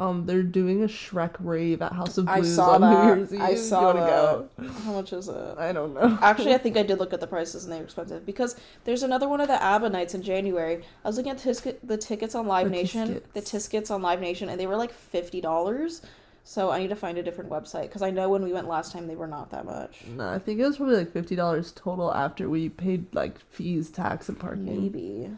[0.00, 3.04] Um, they're doing a Shrek rave at House of I Blues saw on that.
[3.06, 3.40] New Year's Eve.
[3.40, 4.08] I saw that.
[4.08, 4.48] go?
[4.84, 5.54] How much is it?
[5.56, 6.18] I don't know.
[6.20, 9.04] Actually, I think I did look at the prices and they were expensive because there's
[9.04, 10.82] another one of the ABBA nights in January.
[11.04, 14.20] I was looking at tis- the tickets on Live The Nation, the tiskets on Live
[14.20, 16.02] Nation, and they were like fifty dollars.
[16.46, 18.92] So I need to find a different website because I know when we went last
[18.92, 20.02] time they were not that much.
[20.08, 23.90] No, I think it was probably like fifty dollars total after we paid like fees,
[23.90, 24.64] tax, and parking.
[24.82, 25.30] Maybe.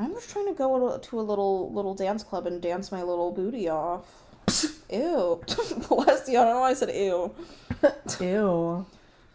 [0.00, 3.32] I'm just trying to go to a little little dance club and dance my little
[3.32, 4.06] booty off.
[4.90, 5.42] ew,
[5.88, 6.38] bless you.
[6.38, 7.34] I don't know why I said ew.
[8.20, 8.86] Ew.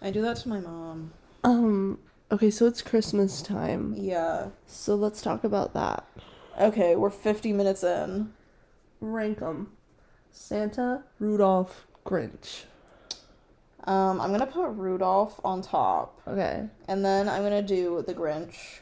[0.02, 1.12] I do that to my mom.
[1.44, 2.00] Um.
[2.32, 3.94] Okay, so it's Christmas time.
[3.96, 4.48] Yeah.
[4.66, 6.04] So let's talk about that.
[6.60, 8.34] Okay, we're 50 minutes in.
[9.00, 9.72] Rank them:
[10.32, 12.64] Santa, Rudolph, Grinch.
[13.84, 16.66] Um, I'm gonna put Rudolph on top, Okay.
[16.88, 18.80] and then I'm gonna do the Grinch.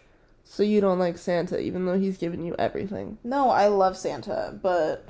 [0.53, 3.17] So you don't like Santa, even though he's giving you everything.
[3.23, 5.03] No, I love Santa, but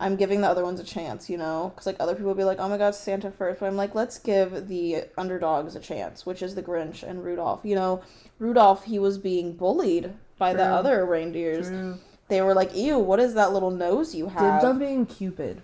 [0.00, 1.70] I'm giving the other ones a chance, you know?
[1.74, 3.60] Because, like, other people be like, oh my god, Santa first.
[3.60, 7.60] But I'm like, let's give the underdogs a chance, which is the Grinch and Rudolph.
[7.62, 8.02] You know,
[8.38, 11.68] Rudolph, he was being bullied by the other reindeers.
[11.68, 11.98] True.
[12.28, 14.64] They were like, ew, what is that little nose you Dibs have?
[14.64, 15.60] on being Cupid.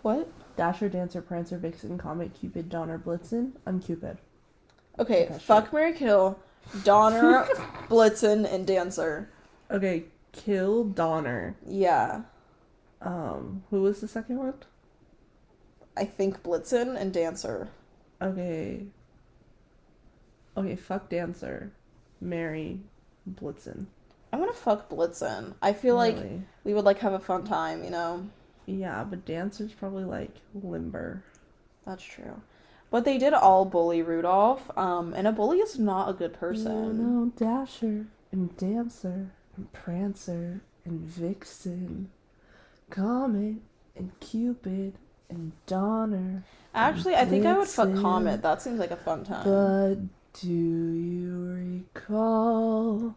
[0.00, 0.26] What?
[0.56, 3.52] Dasher, Dancer, Prancer, Vixen, Comet, Cupid, Donner, Blitzen.
[3.66, 4.16] I'm Cupid.
[4.98, 6.38] Okay, Okay, fuck Marry Kill,
[6.84, 7.44] Donner,
[7.88, 9.30] Blitzen, and Dancer.
[9.70, 11.56] Okay, kill Donner.
[11.66, 12.22] Yeah.
[13.00, 14.54] Um, who was the second one?
[15.96, 17.68] I think Blitzen and Dancer.
[18.20, 18.86] Okay.
[20.56, 21.72] Okay, fuck Dancer.
[22.20, 22.80] Marry
[23.28, 23.86] Blitzen.
[24.32, 25.54] I'm gonna fuck Blitzen.
[25.62, 26.16] I feel like
[26.64, 28.28] we would like have a fun time, you know.
[28.66, 31.22] Yeah, but Dancer's probably like limber.
[31.86, 32.40] That's true.
[32.96, 36.96] But they did all bully Rudolph, um, and a bully is not a good person.
[36.96, 42.08] No, know, Dasher and Dancer and Prancer and Vixen,
[42.88, 43.56] Comet
[43.94, 44.94] and Cupid
[45.28, 46.44] and Donner.
[46.74, 48.40] Actually, I think I would fuck Comet.
[48.40, 49.44] That seems like a fun time.
[49.44, 49.96] But
[50.40, 53.14] do you recall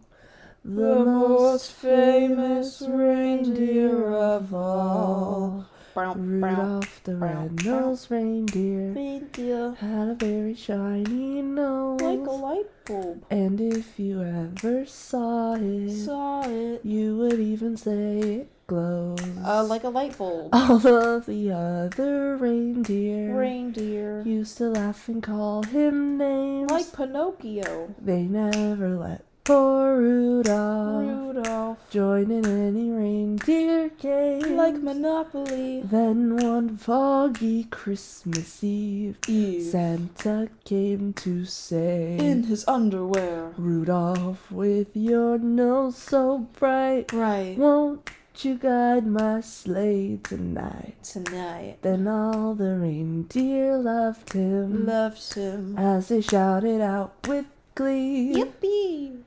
[0.65, 5.68] The most famous reindeer of all?
[6.07, 9.73] Rudolph the red-nosed reindeer Reindeer.
[9.79, 12.01] had a very shiny nose.
[12.01, 13.23] Like a light bulb.
[13.29, 16.81] And if you ever saw it, Saw it.
[16.85, 19.19] you would even say it glows.
[19.43, 20.49] Uh, like a light bulb.
[20.53, 24.21] All of the other reindeer Reindeer.
[24.25, 26.69] used to laugh and call him names.
[26.71, 27.93] Like Pinocchio.
[27.99, 31.89] they never let poor Rudolph Rudolph.
[31.89, 34.55] join in any reindeer game.
[34.55, 35.81] Like Monopoly.
[35.83, 39.63] then one foggy Christmas Eve, Eve.
[39.63, 42.17] Santa came to say.
[42.19, 43.51] In his underwear.
[43.57, 47.57] Rudolph, with your nose so bright, Right.
[47.57, 48.09] won't
[48.41, 50.95] you guide my sleigh tonight?
[51.03, 51.77] Tonight.
[51.81, 55.75] Then all the reindeer loved him Loved him.
[55.77, 57.45] as they shouted out with
[57.79, 58.33] glee.
[58.35, 59.21] Yippee.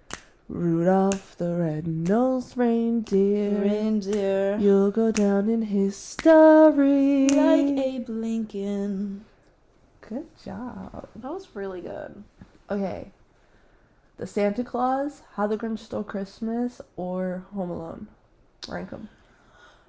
[0.47, 3.59] Rudolph the red-nosed reindeer.
[3.59, 4.59] Reindeer.
[4.59, 7.29] You'll go down in history.
[7.29, 9.25] Like Abe Lincoln.
[10.03, 11.09] Good job.
[11.17, 12.23] That was really good.
[12.71, 13.13] Okay.
[14.19, 18.09] The Santa Claus, How the Grinch Stole Christmas, or Home Alone.
[18.69, 19.09] Rank them.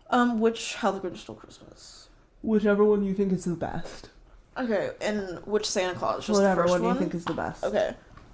[0.09, 2.07] Um, which How the Grinch Stole Christmas?
[2.41, 4.09] Whichever one you think is the best.
[4.57, 6.25] Okay, and which Santa Claus?
[6.25, 7.65] Just Whatever the first one, one you think is the best.
[7.65, 7.93] Okay.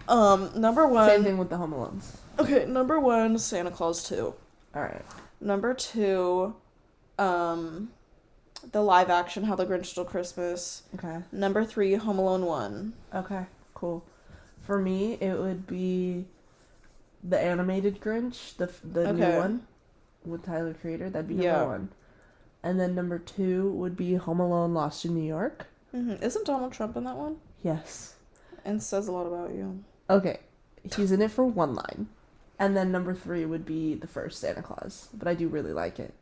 [0.09, 1.07] Um, number one.
[1.09, 2.15] Same thing with the Home Alones.
[2.39, 4.33] Okay, number one, Santa Claus two.
[4.75, 5.05] All right.
[5.39, 6.55] Number two,
[7.17, 7.89] um,
[8.71, 10.83] the live action How the Grinch Stole Christmas.
[10.95, 11.19] Okay.
[11.31, 12.93] Number three, Home Alone one.
[13.13, 13.45] Okay.
[13.73, 14.03] Cool.
[14.63, 16.25] For me, it would be
[17.23, 19.67] the animated Grinch, the the new one
[20.25, 21.09] with Tyler Creator.
[21.11, 21.65] That'd be number Yeah.
[21.65, 21.89] one.
[22.63, 25.67] And then number two would be Home Alone: Lost in New York.
[25.91, 27.37] hmm Isn't Donald Trump in that one?
[27.63, 28.15] Yes.
[28.65, 29.83] And says a lot about you.
[30.09, 30.39] Okay.
[30.95, 32.07] He's in it for one line.
[32.57, 35.09] And then number three would be the first Santa Claus.
[35.13, 36.13] But I do really like it.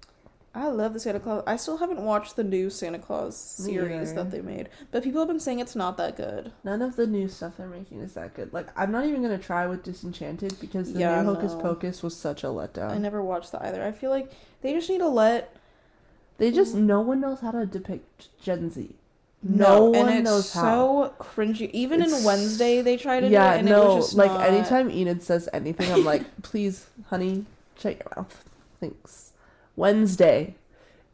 [0.57, 1.43] I love the Santa Claus.
[1.45, 5.27] I still haven't watched the new Santa Claus series that they made, but people have
[5.27, 6.51] been saying it's not that good.
[6.63, 8.51] None of the new stuff they're making is that good.
[8.53, 11.59] Like, I'm not even gonna try with Disenchanted because the Yeah, new Hocus no.
[11.59, 12.89] Pocus was such a letdown.
[12.89, 13.83] I never watched that either.
[13.83, 14.31] I feel like
[14.61, 15.55] they just need to let
[16.39, 16.81] They just mm.
[16.81, 18.95] no one knows how to depict Gen Z.
[19.43, 20.61] No, and one it's knows how.
[20.61, 21.69] so cringy.
[21.71, 23.81] Even It's- in Wednesday, they tried to yeah, do it, and no.
[23.81, 24.47] it was just like not...
[24.49, 27.45] anytime Enid says anything, I'm like, please, honey,
[27.77, 28.43] shut your mouth.
[28.79, 29.33] Thanks.
[29.75, 30.55] Wednesday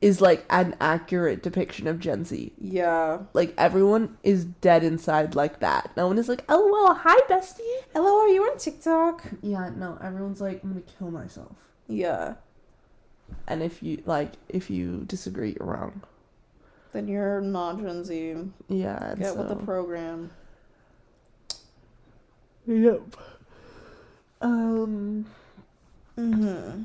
[0.03, 2.51] is like an accurate depiction of Gen Z.
[2.59, 3.19] Yeah.
[3.33, 5.91] Like everyone is dead inside like that.
[5.95, 7.61] No one is like, oh well, hi bestie.
[7.93, 9.23] Hello, are you on TikTok?
[9.41, 9.97] Yeah, no.
[10.01, 11.55] Everyone's like, I'm gonna kill myself.
[11.87, 12.35] Yeah.
[13.47, 16.01] And if you like, if you disagree, you're wrong.
[16.93, 18.35] Then you're not Gen Z.
[18.69, 19.15] Yeah.
[19.17, 20.29] Get with the program.
[22.67, 23.01] Yep.
[24.41, 25.25] Um.
[26.17, 26.83] Mm-hmm.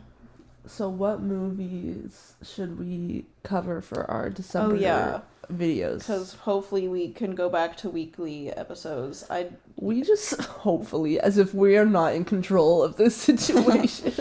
[0.66, 5.20] So, what movies should we cover for our December Oh, yeah.
[5.52, 5.98] videos?
[6.00, 9.24] Because hopefully we can go back to weekly episodes.
[9.30, 14.12] I we just hopefully, as if we are not in control of this situation.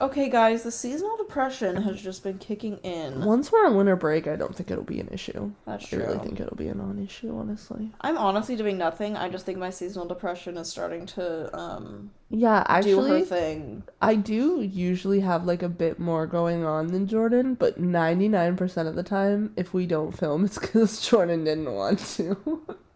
[0.00, 0.62] Okay, guys.
[0.62, 3.24] The seasonal depression has just been kicking in.
[3.24, 5.52] Once we're on winter break, I don't think it'll be an issue.
[5.66, 6.02] That's true.
[6.02, 7.90] I really think it'll be a non-issue, honestly.
[8.00, 9.16] I'm honestly doing nothing.
[9.16, 13.84] I just think my seasonal depression is starting to um Yeah, do her actually, thing.
[14.00, 18.94] I do usually have like a bit more going on than Jordan, but 99% of
[18.96, 22.76] the time, if we don't film, it's because Jordan didn't want to.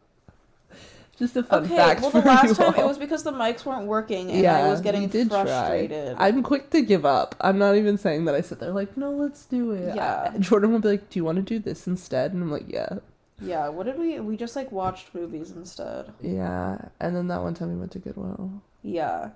[1.18, 3.86] Just a fun Okay, fact well the last time it was because the mics weren't
[3.86, 6.16] working and yeah, I was getting frustrated.
[6.16, 6.26] Try.
[6.26, 7.36] I'm quick to give up.
[7.40, 9.94] I'm not even saying that I sit there like, no, let's do it.
[9.94, 10.32] Yeah.
[10.34, 12.32] I- Jordan will be like, do you want to do this instead?
[12.32, 12.98] And I'm like, yeah.
[13.40, 16.12] Yeah, what did we we just like watched movies instead.
[16.20, 16.78] Yeah.
[17.00, 18.62] And then that one time we went to Goodwill.
[18.82, 19.30] Yeah.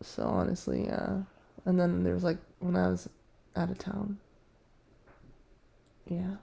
[0.00, 1.22] So honestly, yeah.
[1.66, 3.08] And then there was like when I was
[3.56, 4.18] out of town.
[6.08, 6.36] Yeah.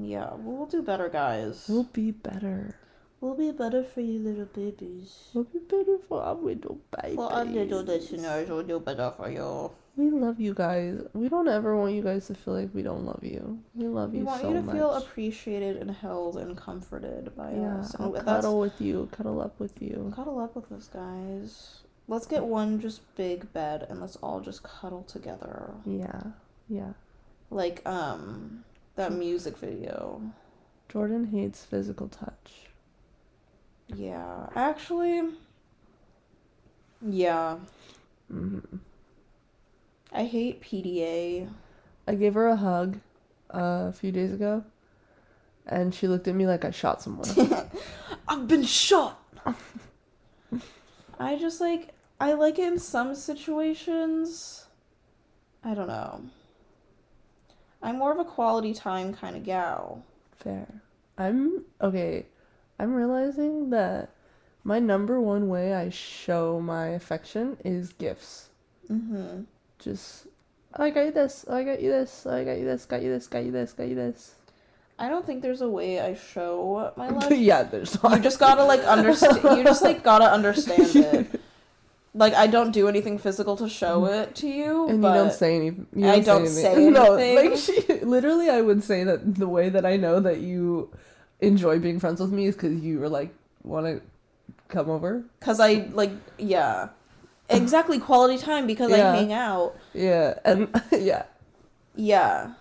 [0.00, 1.66] Yeah, we'll do better, guys.
[1.68, 2.76] We'll be better.
[3.24, 5.30] We'll be better for you little babies.
[5.32, 7.16] We'll be better for our little babies.
[7.16, 9.70] For our little listeners, we'll do better for you.
[9.96, 11.00] We love you guys.
[11.14, 13.60] We don't ever want you guys to feel like we don't love you.
[13.74, 14.42] We love We you so much.
[14.42, 14.76] We want you to much.
[14.76, 17.96] feel appreciated and held and comforted by yeah, us.
[17.98, 20.12] I'll And that's cuddle with you, cuddle up with you.
[20.14, 21.78] cuddle up with us, guys.
[22.08, 25.72] Let's get one just big bed and let's all just cuddle together.
[25.86, 26.20] Yeah,
[26.68, 26.92] yeah.
[27.48, 28.64] Like um
[28.96, 30.20] that music video.
[30.90, 32.73] Jordan hates physical touch.
[33.88, 35.22] Yeah, actually,
[37.06, 37.58] yeah,
[38.30, 38.58] hmm
[40.12, 41.48] I hate PDA.
[42.06, 42.98] I gave her a hug
[43.52, 44.64] uh, a few days ago,
[45.66, 47.28] and she looked at me like I shot someone.
[48.28, 49.20] I've been shot.
[51.18, 54.66] I just like I like it in some situations.
[55.62, 56.22] I don't know.
[57.82, 60.02] I'm more of a quality time kind of gal.
[60.36, 60.66] Fair.
[61.18, 62.26] I'm okay.
[62.78, 64.10] I'm realizing that
[64.64, 68.48] my number one way I show my affection is gifts.
[68.90, 69.42] Mm-hmm.
[69.78, 70.26] Just,
[70.74, 71.44] I got you this.
[71.48, 72.26] Oh, I got you this.
[72.26, 72.84] I got you this.
[72.84, 73.26] Got you this.
[73.26, 73.72] Got you this.
[73.72, 74.34] Got you this.
[74.98, 77.32] I don't think there's a way I show my love.
[77.32, 78.16] yeah, there's not.
[78.16, 79.42] You just gotta like understand.
[79.42, 81.40] You just like gotta understand it.
[82.16, 85.56] Like I don't do anything physical to show it to you, And you don't say
[85.56, 85.88] anything.
[85.96, 86.92] You I don't say anything.
[86.92, 87.50] No, anything.
[87.50, 90.90] like she, literally, I would say that the way that I know that you
[91.46, 94.02] enjoy being friends with me is because you were like, want to
[94.68, 95.24] come over?
[95.40, 96.88] Cause I like yeah.
[97.50, 99.12] Exactly quality time because Yeah.
[99.12, 99.76] I hang out.
[99.92, 101.24] Yeah, and yeah,
[101.94, 102.52] Yeah.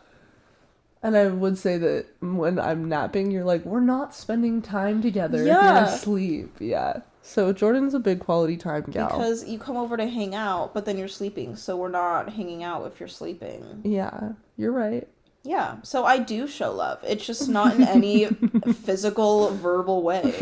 [1.02, 5.44] And I would say that when I'm napping, you're like, we're not spending time together.
[5.44, 5.80] Yeah.
[5.86, 6.56] You're asleep.
[6.60, 7.02] Yeah.
[7.22, 9.08] So Jordan's a big quality time gal.
[9.10, 12.64] Because you come over to hang out, but then you're sleeping, so we're not hanging
[12.64, 13.82] out if you're sleeping.
[13.84, 15.08] yeah, you're right.
[15.44, 17.00] Yeah, so I do show love.
[17.04, 18.26] It's just not in any
[18.86, 20.34] physical, verbal way.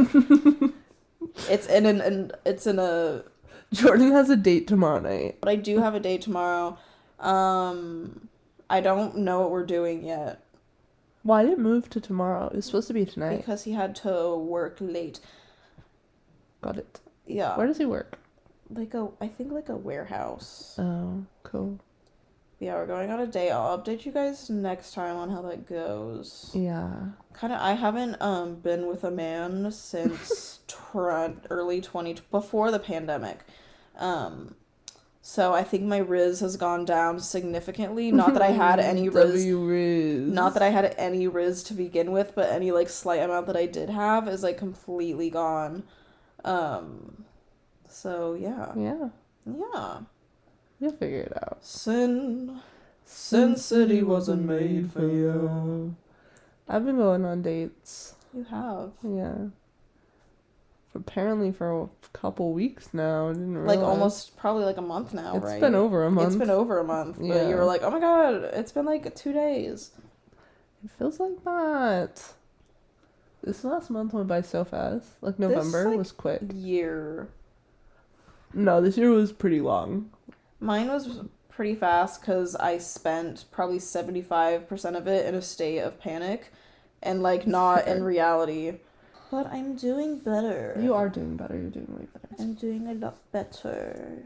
[1.50, 3.24] It's in an, an it's in a
[3.74, 5.38] Jordan has a date tomorrow night.
[5.42, 6.78] but I do have a date tomorrow.
[7.20, 8.28] Um
[8.70, 10.44] I don't know what we're doing yet
[11.24, 12.48] Why did it move to tomorrow?
[12.48, 13.38] It was supposed to be tonight.
[13.38, 15.20] because he had to work late.
[16.62, 17.00] Got it.
[17.26, 17.56] Yeah.
[17.58, 18.18] Where does he work?
[18.70, 20.76] like a I think like a warehouse.
[20.78, 21.80] Oh, cool.
[22.62, 23.50] Yeah, we're going on a date.
[23.50, 26.52] I'll update you guys next time on how that goes.
[26.54, 26.92] Yeah.
[27.34, 31.10] Kind of I haven't um been with a man since tr-
[31.50, 33.40] early 20 before the pandemic.
[33.98, 34.54] Um
[35.24, 38.12] so I think my Riz has gone down significantly.
[38.12, 40.32] Not that I had any Riz Riz.
[40.32, 43.58] not that I had any Riz to begin with, but any like slight amount that
[43.58, 45.82] I did have is like completely gone.
[46.46, 47.26] Um
[47.90, 48.72] so yeah.
[48.78, 49.10] Yeah,
[49.48, 50.02] Yeah.
[50.82, 51.60] You'll figure it out.
[51.64, 52.60] Sin
[53.06, 55.96] Sin City wasn't made for you.
[56.68, 58.16] I've been going on dates.
[58.34, 58.92] You have.
[59.04, 59.36] Yeah.
[60.94, 63.30] Apparently for a couple weeks now.
[63.30, 65.62] I didn't Like almost probably like a month now, It's right?
[65.62, 66.28] been over a month.
[66.28, 67.18] It's been over a month.
[67.18, 67.50] But Yeah.
[67.50, 69.92] you were like, oh my god, it's been like two days.
[70.84, 72.34] It feels like that.
[73.44, 75.08] This last month went by so fast.
[75.22, 76.42] Like November like, was quick.
[76.54, 77.30] Year.
[78.54, 80.12] No, this year was pretty long.
[80.62, 86.00] Mine was pretty fast because I spent probably 75% of it in a state of
[86.00, 86.54] panic
[87.02, 88.78] and like not in reality.
[89.32, 90.78] But I'm doing better.
[90.80, 91.56] You are doing better.
[91.58, 92.28] You're doing way better.
[92.40, 94.20] I'm doing a lot better.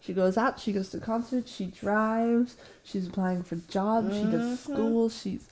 [0.00, 0.58] She goes out.
[0.58, 1.52] She goes to concerts.
[1.54, 2.56] She drives.
[2.82, 4.14] She's applying for jobs.
[4.16, 4.72] She does Mhm.
[4.72, 5.08] school.
[5.10, 5.48] She's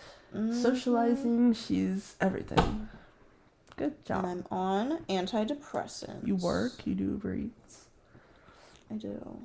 [0.62, 1.53] socializing.
[1.55, 2.88] She's everything.
[3.76, 4.24] Good And job.
[4.24, 6.26] I'm on antidepressants.
[6.26, 6.86] You work.
[6.86, 7.84] You do Uber Eats.
[8.90, 9.36] I do.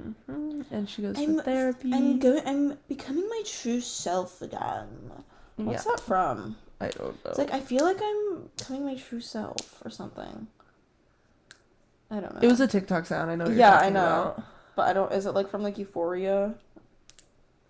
[0.00, 0.64] Mhm.
[0.70, 1.92] And she goes I'm for therapy.
[1.92, 2.42] I'm going.
[2.46, 5.12] I'm becoming my true self again.
[5.56, 5.92] What's Yeah.
[5.92, 6.56] that from?
[6.80, 7.30] I don't know.
[7.30, 10.46] It's like I feel like I'm becoming my true self or something.
[12.10, 12.40] I don't know.
[12.40, 13.30] it was a TikTok sound.
[13.30, 13.48] I know.
[13.48, 14.00] Yeah, I know,
[14.34, 14.42] about.
[14.76, 15.12] but I don't.
[15.12, 16.54] Is it like from like Euphoria?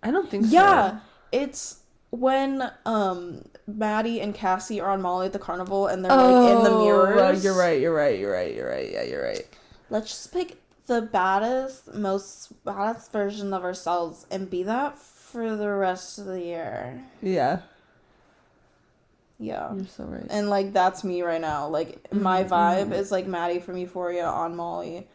[0.03, 0.51] I don't think so.
[0.51, 0.99] Yeah,
[1.31, 1.79] it's
[2.11, 6.63] when um Maddie and Cassie are on Molly at the carnival and they're like in
[6.63, 7.43] the Oh, mirrors.
[7.43, 7.79] you're right.
[7.81, 8.17] You're right.
[8.19, 8.55] You're right.
[8.55, 8.89] You're right.
[8.91, 9.45] Yeah, you're right.
[9.89, 15.69] Let's just pick the baddest, most baddest version of ourselves and be that for the
[15.69, 17.01] rest of the year.
[17.21, 17.61] Yeah,
[19.37, 19.73] Yeah.
[19.73, 20.25] you're so right.
[20.29, 21.67] And like that's me right now.
[21.67, 22.53] Like my mm-hmm.
[22.53, 25.07] vibe is like Maddie from Euphoria on Molly.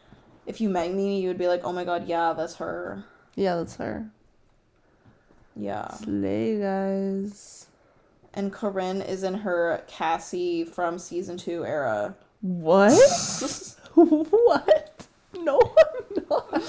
[0.47, 3.03] If you met me, you would be like, "Oh my god, yeah, that's her."
[3.35, 4.09] Yeah, that's her.
[5.55, 5.89] Yeah.
[5.95, 7.67] Slay, guys.
[8.33, 12.15] And Korinne is in her Cassie from season 2 era.
[12.41, 12.91] What?
[13.95, 14.84] what?
[15.51, 16.63] No, I'm not.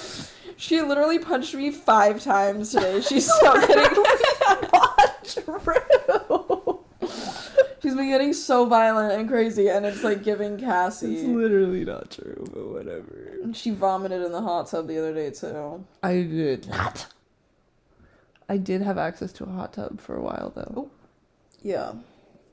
[0.58, 3.00] She literally punched me 5 times today.
[3.00, 6.84] She's so getting not true.
[7.82, 11.14] She's been getting so violent and crazy and it's like giving Cassie.
[11.14, 13.38] It's literally not true, but whatever.
[13.42, 15.84] And she vomited in the hot tub the other day too.
[16.02, 17.06] I did not.
[18.48, 20.72] I did have access to a hot tub for a while though.
[20.76, 20.90] Oh.
[21.62, 21.92] Yeah.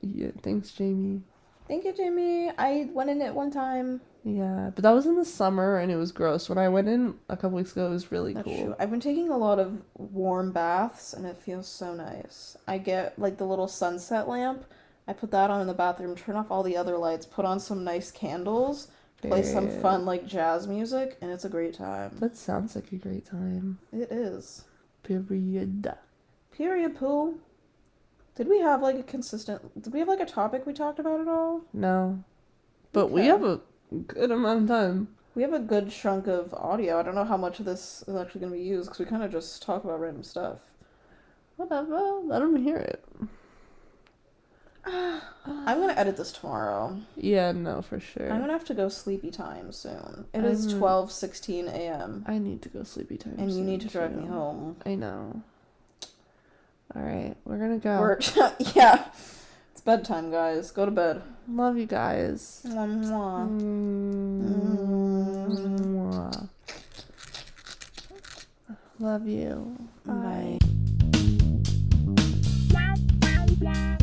[0.02, 1.22] Yeah, thanks, Jamie.
[1.68, 2.50] Thank you, Jamie.
[2.58, 4.00] I went in it one time.
[4.24, 6.48] Yeah, but that was in the summer and it was gross.
[6.48, 8.64] When I went in a couple weeks ago, it was really That's cool.
[8.64, 8.76] true.
[8.78, 12.56] I've been taking a lot of warm baths and it feels so nice.
[12.66, 14.64] I get like the little sunset lamp.
[15.06, 17.60] I put that on in the bathroom, turn off all the other lights, put on
[17.60, 18.88] some nice candles,
[19.20, 22.16] play some fun like jazz music, and it's a great time.
[22.20, 23.78] That sounds like a great time.
[23.92, 24.64] It is.
[25.02, 25.92] Period.
[26.50, 27.34] Period pool.
[28.36, 31.20] Did we have like a consistent did we have like a topic we talked about
[31.20, 31.60] at all?
[31.74, 32.24] No.
[32.92, 33.60] But we have a
[34.06, 35.08] good amount of time.
[35.34, 36.98] We have a good chunk of audio.
[36.98, 39.06] I don't know how much of this is actually going to be used because we
[39.06, 40.58] kind of just talk about random stuff.
[41.56, 42.20] Whatever.
[42.24, 43.04] Let them hear it.
[44.86, 47.00] I'm going to edit this tomorrow.
[47.16, 48.30] Yeah, no, for sure.
[48.30, 50.26] I'm gonna have to go sleepy time soon.
[50.34, 52.24] It is I'm- twelve sixteen a.m.
[52.28, 53.36] I need to go sleepy time.
[53.38, 54.76] and you need to drive me home.
[54.84, 55.42] I know.
[56.94, 57.98] All right, we're gonna go.
[57.98, 58.18] We're
[58.74, 59.06] yeah,
[59.84, 60.70] bedtime, guys.
[60.70, 61.22] Go to bed.
[61.48, 62.62] Love you guys.
[62.64, 62.88] Mwah.
[63.10, 63.48] Mwah.
[63.50, 64.84] Mm.
[68.98, 69.76] Love you.
[70.06, 70.58] Bye.
[73.60, 73.93] Bye.